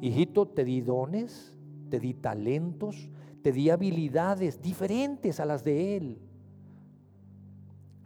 Hijito, 0.00 0.48
te 0.48 0.64
di 0.64 0.80
dones, 0.80 1.56
te 1.90 2.00
di 2.00 2.14
talentos, 2.14 3.10
te 3.42 3.52
di 3.52 3.70
habilidades 3.70 4.60
diferentes 4.62 5.40
a 5.40 5.44
las 5.44 5.64
de 5.64 5.96
Él. 5.96 6.18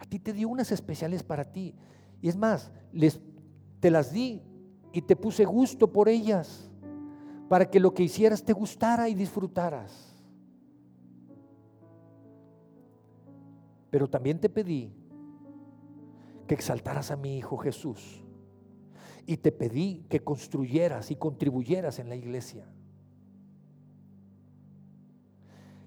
A 0.04 0.06
ti 0.06 0.18
te 0.18 0.32
di 0.32 0.44
unas 0.44 0.70
especiales 0.70 1.22
para 1.22 1.50
ti. 1.50 1.74
Y 2.20 2.28
es 2.28 2.36
más, 2.36 2.70
les, 2.92 3.20
te 3.80 3.90
las 3.90 4.12
di 4.12 4.42
y 4.92 5.02
te 5.02 5.16
puse 5.16 5.44
gusto 5.44 5.92
por 5.92 6.08
ellas, 6.08 6.70
para 7.48 7.68
que 7.68 7.80
lo 7.80 7.92
que 7.92 8.04
hicieras 8.04 8.44
te 8.44 8.52
gustara 8.52 9.08
y 9.08 9.14
disfrutaras. 9.14 10.14
Pero 13.90 14.08
también 14.08 14.38
te 14.40 14.48
pedí 14.48 14.92
que 16.46 16.54
exaltaras 16.54 17.10
a 17.10 17.16
mi 17.16 17.38
Hijo 17.38 17.56
Jesús. 17.56 18.22
Y 19.26 19.38
te 19.38 19.52
pedí 19.52 20.04
que 20.08 20.20
construyeras 20.20 21.10
y 21.10 21.16
contribuyeras 21.16 21.98
en 21.98 22.08
la 22.08 22.16
iglesia. 22.16 22.66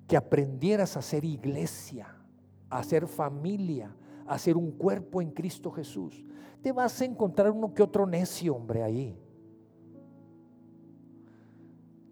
que 0.08 0.16
aprendieras 0.16 0.96
a 0.96 1.02
ser 1.02 1.26
iglesia, 1.26 2.08
a 2.70 2.82
ser 2.82 3.08
familia, 3.08 3.94
a 4.28 4.38
ser 4.38 4.58
un 4.58 4.72
cuerpo 4.72 5.22
en 5.22 5.32
Cristo 5.32 5.72
Jesús. 5.72 6.26
Te 6.62 6.72
vas 6.72 7.02
a 7.02 7.06
encontrar 7.06 7.52
uno 7.52 7.74
que 7.74 7.82
otro 7.82 8.06
necio, 8.06 8.56
hombre, 8.56 8.84
ahí. 8.84 9.18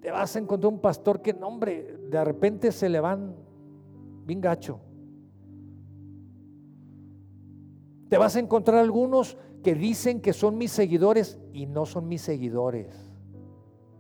Te 0.02 0.12
vas 0.12 0.36
a 0.36 0.40
encontrar 0.40 0.72
un 0.72 0.80
pastor 0.80 1.22
que, 1.22 1.34
no, 1.34 1.48
hombre, 1.48 1.98
de 2.10 2.24
repente 2.24 2.72
se 2.72 2.90
le 2.90 3.00
van 3.00 3.36
bien 4.26 4.40
gacho. 4.40 4.80
Te 8.10 8.18
vas 8.18 8.36
a 8.36 8.40
encontrar 8.40 8.80
algunos 8.80 9.38
que 9.64 9.74
dicen 9.74 10.22
que 10.22 10.32
son 10.32 10.58
mis 10.58 10.72
seguidores 10.72 11.40
y 11.54 11.66
no 11.66 11.86
son 11.86 12.08
mis 12.08 12.22
seguidores. 12.22 12.96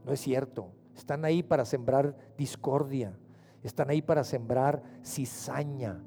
No 0.05 0.13
es 0.13 0.19
cierto. 0.19 0.71
Están 0.95 1.25
ahí 1.25 1.41
para 1.41 1.65
sembrar 1.65 2.15
discordia. 2.37 3.17
Están 3.63 3.89
ahí 3.89 4.01
para 4.01 4.23
sembrar 4.23 4.83
cizaña. 5.03 6.03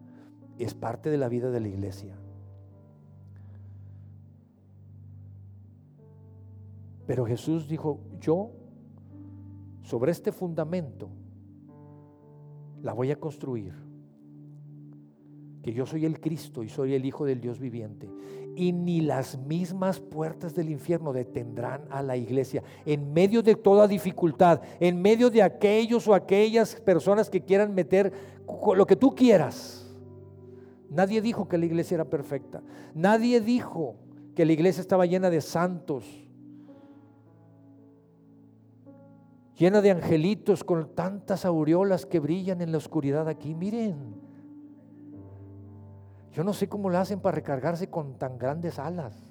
Es 0.58 0.74
parte 0.74 1.10
de 1.10 1.18
la 1.18 1.28
vida 1.28 1.50
de 1.50 1.60
la 1.60 1.68
iglesia. 1.68 2.16
Pero 7.06 7.24
Jesús 7.24 7.68
dijo, 7.68 8.00
yo 8.20 8.50
sobre 9.82 10.12
este 10.12 10.30
fundamento 10.30 11.08
la 12.82 12.92
voy 12.92 13.10
a 13.10 13.16
construir. 13.16 13.72
Que 15.62 15.72
yo 15.72 15.86
soy 15.86 16.04
el 16.04 16.20
Cristo 16.20 16.62
y 16.62 16.68
soy 16.68 16.92
el 16.92 17.06
Hijo 17.06 17.24
del 17.24 17.40
Dios 17.40 17.58
viviente. 17.58 18.10
Y 18.54 18.72
ni 18.72 19.00
las 19.00 19.38
mismas 19.38 20.00
puertas 20.00 20.54
del 20.54 20.68
infierno 20.68 21.14
detendrán 21.14 21.82
a 21.90 22.02
la 22.02 22.18
iglesia. 22.18 22.62
En 22.84 23.14
medio 23.14 23.42
de 23.42 23.54
toda 23.54 23.88
dificultad, 23.88 24.60
en 24.78 25.00
medio 25.00 25.30
de 25.30 25.42
aquellos 25.42 26.06
o 26.08 26.14
aquellas 26.14 26.76
personas 26.76 27.30
que 27.30 27.40
quieran 27.40 27.74
meter 27.74 28.12
lo 28.76 28.86
que 28.86 28.96
tú 28.96 29.14
quieras. 29.14 29.87
Nadie 30.90 31.20
dijo 31.20 31.48
que 31.48 31.58
la 31.58 31.66
iglesia 31.66 31.96
era 31.96 32.04
perfecta. 32.04 32.62
Nadie 32.94 33.40
dijo 33.40 33.96
que 34.34 34.44
la 34.44 34.52
iglesia 34.52 34.80
estaba 34.80 35.06
llena 35.06 35.30
de 35.30 35.40
santos 35.40 36.28
llena 39.58 39.80
de 39.80 39.90
angelitos 39.90 40.62
con 40.62 40.94
tantas 40.94 41.44
aureolas 41.44 42.06
que 42.06 42.20
brillan 42.20 42.60
en 42.60 42.70
la 42.70 42.78
oscuridad 42.78 43.28
aquí. 43.28 43.54
Miren, 43.54 44.14
yo 46.32 46.44
no 46.44 46.52
sé 46.52 46.68
cómo 46.68 46.88
lo 46.88 46.98
hacen 46.98 47.20
para 47.20 47.34
recargarse 47.34 47.90
con 47.90 48.16
tan 48.16 48.38
grandes 48.38 48.78
alas. 48.78 49.26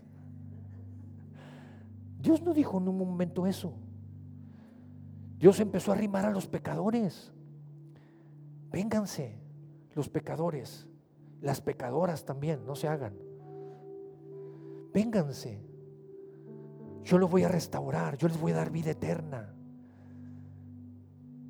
Dios 2.20 2.42
no 2.42 2.54
dijo 2.54 2.78
en 2.78 2.90
un 2.90 2.98
momento 2.98 3.48
eso. 3.48 3.74
Dios 5.40 5.60
empezó 5.62 5.92
a 5.92 5.96
arrimar 5.96 6.26
a 6.26 6.32
los 6.32 6.48
pecadores. 6.48 7.32
Vénganse 8.70 9.40
los 9.96 10.10
pecadores, 10.10 10.90
las 11.42 11.62
pecadoras 11.62 12.26
también, 12.26 12.66
no 12.66 12.76
se 12.76 12.88
hagan. 12.88 13.14
Vénganse. 14.94 15.62
Yo 17.04 17.18
los 17.18 17.30
voy 17.30 17.44
a 17.44 17.48
restaurar, 17.48 18.18
yo 18.18 18.28
les 18.28 18.40
voy 18.40 18.52
a 18.52 18.56
dar 18.56 18.72
vida 18.72 18.92
eterna 18.92 19.58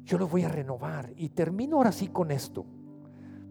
yo 0.07 0.17
lo 0.17 0.27
voy 0.27 0.43
a 0.43 0.49
renovar. 0.49 1.13
Y 1.17 1.29
termino 1.29 1.77
ahora 1.77 1.91
sí 1.91 2.07
con 2.07 2.31
esto, 2.31 2.65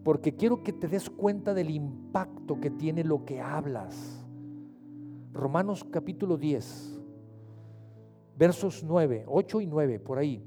porque 0.03 0.35
quiero 0.35 0.63
que 0.63 0.73
te 0.73 0.87
des 0.87 1.09
cuenta 1.09 1.53
del 1.53 1.69
impacto 1.69 2.59
que 2.59 2.71
tiene 2.71 3.03
lo 3.03 3.23
que 3.25 3.39
hablas. 3.39 4.25
Romanos 5.33 5.85
capítulo 5.89 6.35
10, 6.35 6.99
versos 8.35 8.83
9, 8.83 9.25
8 9.27 9.61
y 9.61 9.67
9, 9.67 9.99
por 9.99 10.17
ahí. 10.17 10.43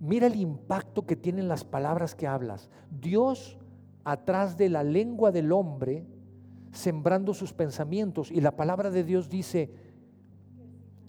Mira 0.00 0.26
el 0.26 0.36
impacto 0.36 1.06
que 1.06 1.14
tienen 1.14 1.46
las 1.46 1.62
palabras 1.62 2.16
que 2.16 2.26
hablas. 2.26 2.68
Dios 2.90 3.57
atrás 4.10 4.56
de 4.56 4.68
la 4.68 4.82
lengua 4.82 5.30
del 5.30 5.52
hombre, 5.52 6.06
sembrando 6.72 7.34
sus 7.34 7.52
pensamientos. 7.52 8.30
Y 8.30 8.40
la 8.40 8.56
palabra 8.56 8.90
de 8.90 9.04
Dios 9.04 9.28
dice, 9.28 9.70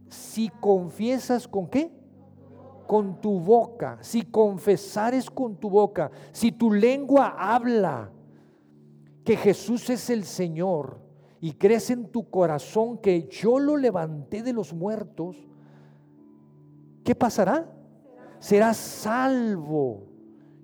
si 0.07 0.49
confiesas 0.59 1.47
con 1.47 1.67
qué? 1.67 1.97
con 2.89 3.21
tu 3.21 3.39
boca, 3.39 3.99
si 4.01 4.23
confesares 4.23 5.29
con 5.29 5.57
tu 5.57 5.69
boca, 5.69 6.09
si 6.31 6.51
tu 6.51 6.73
lengua 6.73 7.35
habla 7.37 8.11
que 9.23 9.37
Jesús 9.37 9.91
es 9.91 10.09
el 10.09 10.23
Señor 10.23 10.99
y 11.39 11.51
crees 11.51 11.91
en 11.91 12.07
tu 12.07 12.31
corazón 12.31 12.97
que 12.97 13.27
yo 13.27 13.59
lo 13.59 13.77
levanté 13.77 14.41
de 14.41 14.53
los 14.53 14.73
muertos, 14.73 15.37
¿qué 17.03 17.13
pasará? 17.13 17.71
Serás 18.39 18.77
salvo 18.77 20.08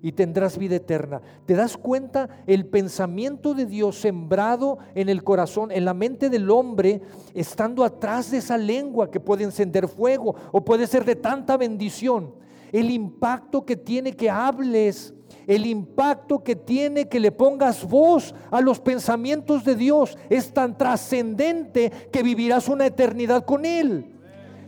y 0.05 0.11
tendrás 0.11 0.59
vida 0.59 0.75
eterna. 0.75 1.19
¿Te 1.47 1.55
das 1.55 1.75
cuenta? 1.75 2.29
El 2.45 2.67
pensamiento 2.67 3.55
de 3.55 3.65
Dios 3.65 3.99
sembrado 3.99 4.77
en 4.93 5.09
el 5.09 5.23
corazón, 5.23 5.71
en 5.71 5.83
la 5.83 5.95
mente 5.95 6.29
del 6.29 6.51
hombre, 6.51 7.01
estando 7.33 7.83
atrás 7.83 8.29
de 8.29 8.37
esa 8.37 8.55
lengua 8.55 9.09
que 9.09 9.19
puede 9.19 9.45
encender 9.45 9.87
fuego 9.87 10.35
o 10.51 10.63
puede 10.63 10.85
ser 10.85 11.05
de 11.05 11.15
tanta 11.15 11.57
bendición. 11.57 12.35
El 12.71 12.91
impacto 12.91 13.65
que 13.65 13.75
tiene 13.75 14.15
que 14.15 14.29
hables, 14.29 15.11
el 15.47 15.65
impacto 15.65 16.43
que 16.43 16.55
tiene 16.55 17.09
que 17.09 17.19
le 17.19 17.31
pongas 17.31 17.83
voz 17.83 18.35
a 18.51 18.61
los 18.61 18.79
pensamientos 18.79 19.63
de 19.63 19.75
Dios 19.75 20.19
es 20.29 20.53
tan 20.53 20.77
trascendente 20.77 21.91
que 22.11 22.21
vivirás 22.21 22.69
una 22.69 22.85
eternidad 22.85 23.43
con 23.43 23.65
Él. 23.65 24.13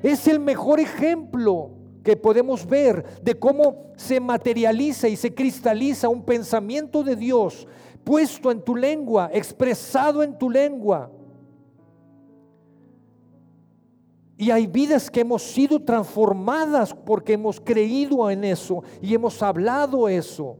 Es 0.01 0.27
el 0.27 0.39
mejor 0.39 0.79
ejemplo 0.79 1.76
que 2.07 2.15
podemos 2.15 2.65
ver 2.65 3.03
de 3.21 3.37
cómo 3.37 3.91
se 3.97 4.21
materializa 4.21 5.09
y 5.09 5.17
se 5.17 5.35
cristaliza 5.35 6.07
un 6.07 6.23
pensamiento 6.23 7.03
de 7.03 7.17
Dios 7.17 7.67
puesto 8.05 8.49
en 8.49 8.61
tu 8.61 8.77
lengua, 8.77 9.29
expresado 9.33 10.23
en 10.23 10.37
tu 10.37 10.49
lengua. 10.49 11.11
Y 14.37 14.51
hay 14.51 14.67
vidas 14.67 15.11
que 15.11 15.19
hemos 15.19 15.43
sido 15.43 15.81
transformadas 15.81 16.93
porque 16.93 17.33
hemos 17.33 17.59
creído 17.59 18.31
en 18.31 18.45
eso 18.45 18.83
y 19.01 19.13
hemos 19.13 19.43
hablado 19.43 20.07
eso. 20.07 20.55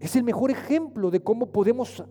Es 0.00 0.16
el 0.16 0.24
mejor 0.24 0.50
ejemplo 0.50 1.08
de 1.08 1.22
cómo 1.22 1.46
podemos 1.46 2.02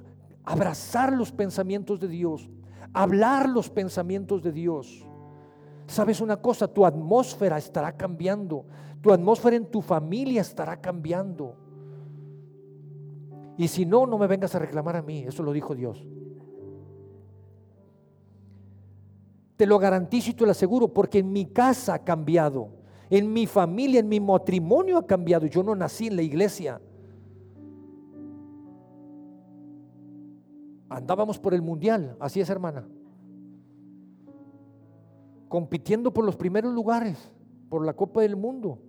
abrazar 0.45 1.11
los 1.11 1.33
pensamientos 1.33 1.99
de 1.99 2.07
Dios 2.07 2.49
hablar 2.93 3.49
los 3.49 3.69
pensamientos 3.69 4.43
de 4.43 4.51
Dios. 4.51 5.05
¿Sabes 5.87 6.21
una 6.21 6.37
cosa? 6.37 6.67
Tu 6.67 6.85
atmósfera 6.85 7.57
estará 7.57 7.95
cambiando. 7.97 8.65
Tu 9.01 9.11
atmósfera 9.11 9.55
en 9.55 9.65
tu 9.65 9.81
familia 9.81 10.41
estará 10.41 10.79
cambiando. 10.79 11.55
Y 13.57 13.67
si 13.67 13.85
no, 13.85 14.05
no 14.05 14.17
me 14.17 14.27
vengas 14.27 14.55
a 14.55 14.59
reclamar 14.59 14.95
a 14.95 15.01
mí. 15.01 15.25
Eso 15.27 15.43
lo 15.43 15.51
dijo 15.51 15.75
Dios. 15.75 16.05
Te 19.57 19.65
lo 19.65 19.77
garantizo 19.77 20.31
y 20.31 20.33
te 20.33 20.45
lo 20.45 20.51
aseguro 20.51 20.87
porque 20.87 21.19
en 21.19 21.31
mi 21.31 21.45
casa 21.45 21.95
ha 21.95 22.03
cambiado. 22.03 22.69
En 23.09 23.33
mi 23.33 23.47
familia, 23.47 23.99
en 23.99 24.07
mi 24.07 24.19
matrimonio 24.19 24.97
ha 24.97 25.05
cambiado. 25.05 25.47
Yo 25.47 25.63
no 25.63 25.75
nací 25.75 26.07
en 26.07 26.15
la 26.15 26.21
iglesia. 26.21 26.79
Andábamos 30.89 31.37
por 31.37 31.53
el 31.53 31.61
mundial, 31.61 32.17
así 32.19 32.41
es 32.41 32.49
hermana. 32.49 32.87
Compitiendo 35.47 36.11
por 36.11 36.25
los 36.25 36.35
primeros 36.35 36.73
lugares, 36.73 37.31
por 37.69 37.85
la 37.85 37.93
Copa 37.93 38.21
del 38.21 38.35
Mundo. 38.35 38.79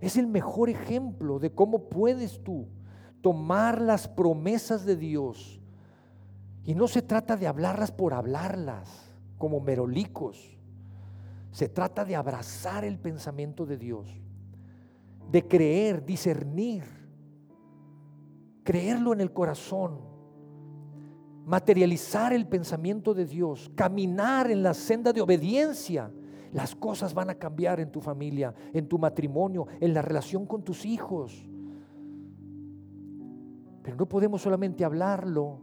Es 0.00 0.16
el 0.16 0.28
mejor 0.28 0.68
ejemplo 0.68 1.38
de 1.38 1.52
cómo 1.52 1.88
puedes 1.88 2.42
tú 2.42 2.68
tomar 3.20 3.80
las 3.80 4.08
promesas 4.08 4.84
de 4.84 4.96
Dios. 4.96 5.60
Y 6.64 6.74
no 6.74 6.86
se 6.86 7.02
trata 7.02 7.36
de 7.36 7.48
hablarlas 7.48 7.90
por 7.90 8.14
hablarlas, 8.14 9.12
como 9.38 9.60
merolicos. 9.60 10.56
Se 11.50 11.68
trata 11.68 12.04
de 12.04 12.14
abrazar 12.14 12.84
el 12.84 12.98
pensamiento 12.98 13.66
de 13.66 13.76
Dios, 13.76 14.08
de 15.30 15.46
creer, 15.46 16.04
discernir 16.04 17.01
creerlo 18.62 19.12
en 19.12 19.20
el 19.20 19.32
corazón, 19.32 20.00
materializar 21.44 22.32
el 22.32 22.46
pensamiento 22.46 23.14
de 23.14 23.26
Dios, 23.26 23.70
caminar 23.74 24.50
en 24.50 24.62
la 24.62 24.74
senda 24.74 25.12
de 25.12 25.20
obediencia, 25.20 26.10
las 26.52 26.74
cosas 26.74 27.14
van 27.14 27.30
a 27.30 27.34
cambiar 27.34 27.80
en 27.80 27.90
tu 27.90 28.00
familia, 28.00 28.54
en 28.72 28.86
tu 28.86 28.98
matrimonio, 28.98 29.66
en 29.80 29.94
la 29.94 30.02
relación 30.02 30.46
con 30.46 30.62
tus 30.62 30.84
hijos. 30.84 31.48
Pero 33.82 33.96
no 33.96 34.08
podemos 34.08 34.42
solamente 34.42 34.84
hablarlo 34.84 35.60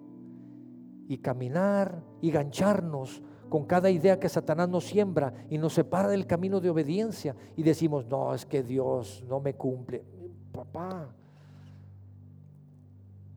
y 1.07 1.17
caminar 1.19 2.03
y 2.21 2.31
gancharnos 2.31 3.21
con 3.49 3.65
cada 3.65 3.89
idea 3.89 4.19
que 4.19 4.29
Satanás 4.29 4.69
nos 4.69 4.85
siembra 4.85 5.33
y 5.49 5.57
nos 5.57 5.73
separa 5.73 6.09
del 6.09 6.27
camino 6.27 6.59
de 6.59 6.69
obediencia 6.69 7.35
y 7.55 7.63
decimos, 7.63 8.05
no, 8.07 8.33
es 8.33 8.45
que 8.45 8.63
Dios 8.63 9.23
no 9.27 9.39
me 9.39 9.55
cumple. 9.55 10.03
Papá, 10.51 11.15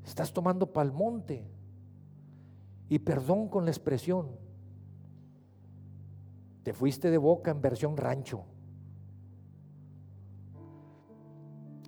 Estás 0.05 0.33
tomando 0.33 0.73
palmonte. 0.73 1.47
Y 2.89 2.99
perdón 2.99 3.49
con 3.49 3.65
la 3.65 3.71
expresión. 3.71 4.29
Te 6.63 6.73
fuiste 6.73 7.11
de 7.11 7.19
boca 7.19 7.51
en 7.51 7.61
versión 7.61 7.97
rancho. 7.97 8.45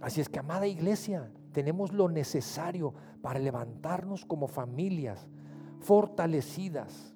Así 0.00 0.20
es 0.20 0.28
que, 0.28 0.38
amada 0.38 0.66
iglesia, 0.66 1.30
tenemos 1.52 1.92
lo 1.92 2.08
necesario 2.08 2.92
para 3.22 3.38
levantarnos 3.38 4.24
como 4.26 4.48
familias 4.48 5.26
fortalecidas, 5.80 7.14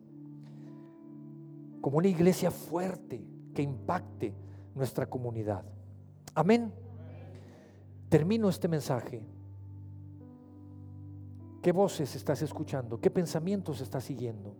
como 1.80 1.98
una 1.98 2.08
iglesia 2.08 2.50
fuerte 2.50 3.26
que 3.54 3.62
impacte 3.62 4.34
nuestra 4.74 5.06
comunidad. 5.06 5.64
Amén. 6.34 6.72
Termino 8.08 8.48
este 8.48 8.68
mensaje. 8.68 9.22
¿Qué 11.62 11.72
voces 11.72 12.14
estás 12.14 12.42
escuchando? 12.42 13.00
¿Qué 13.00 13.10
pensamientos 13.10 13.80
estás 13.80 14.04
siguiendo? 14.04 14.54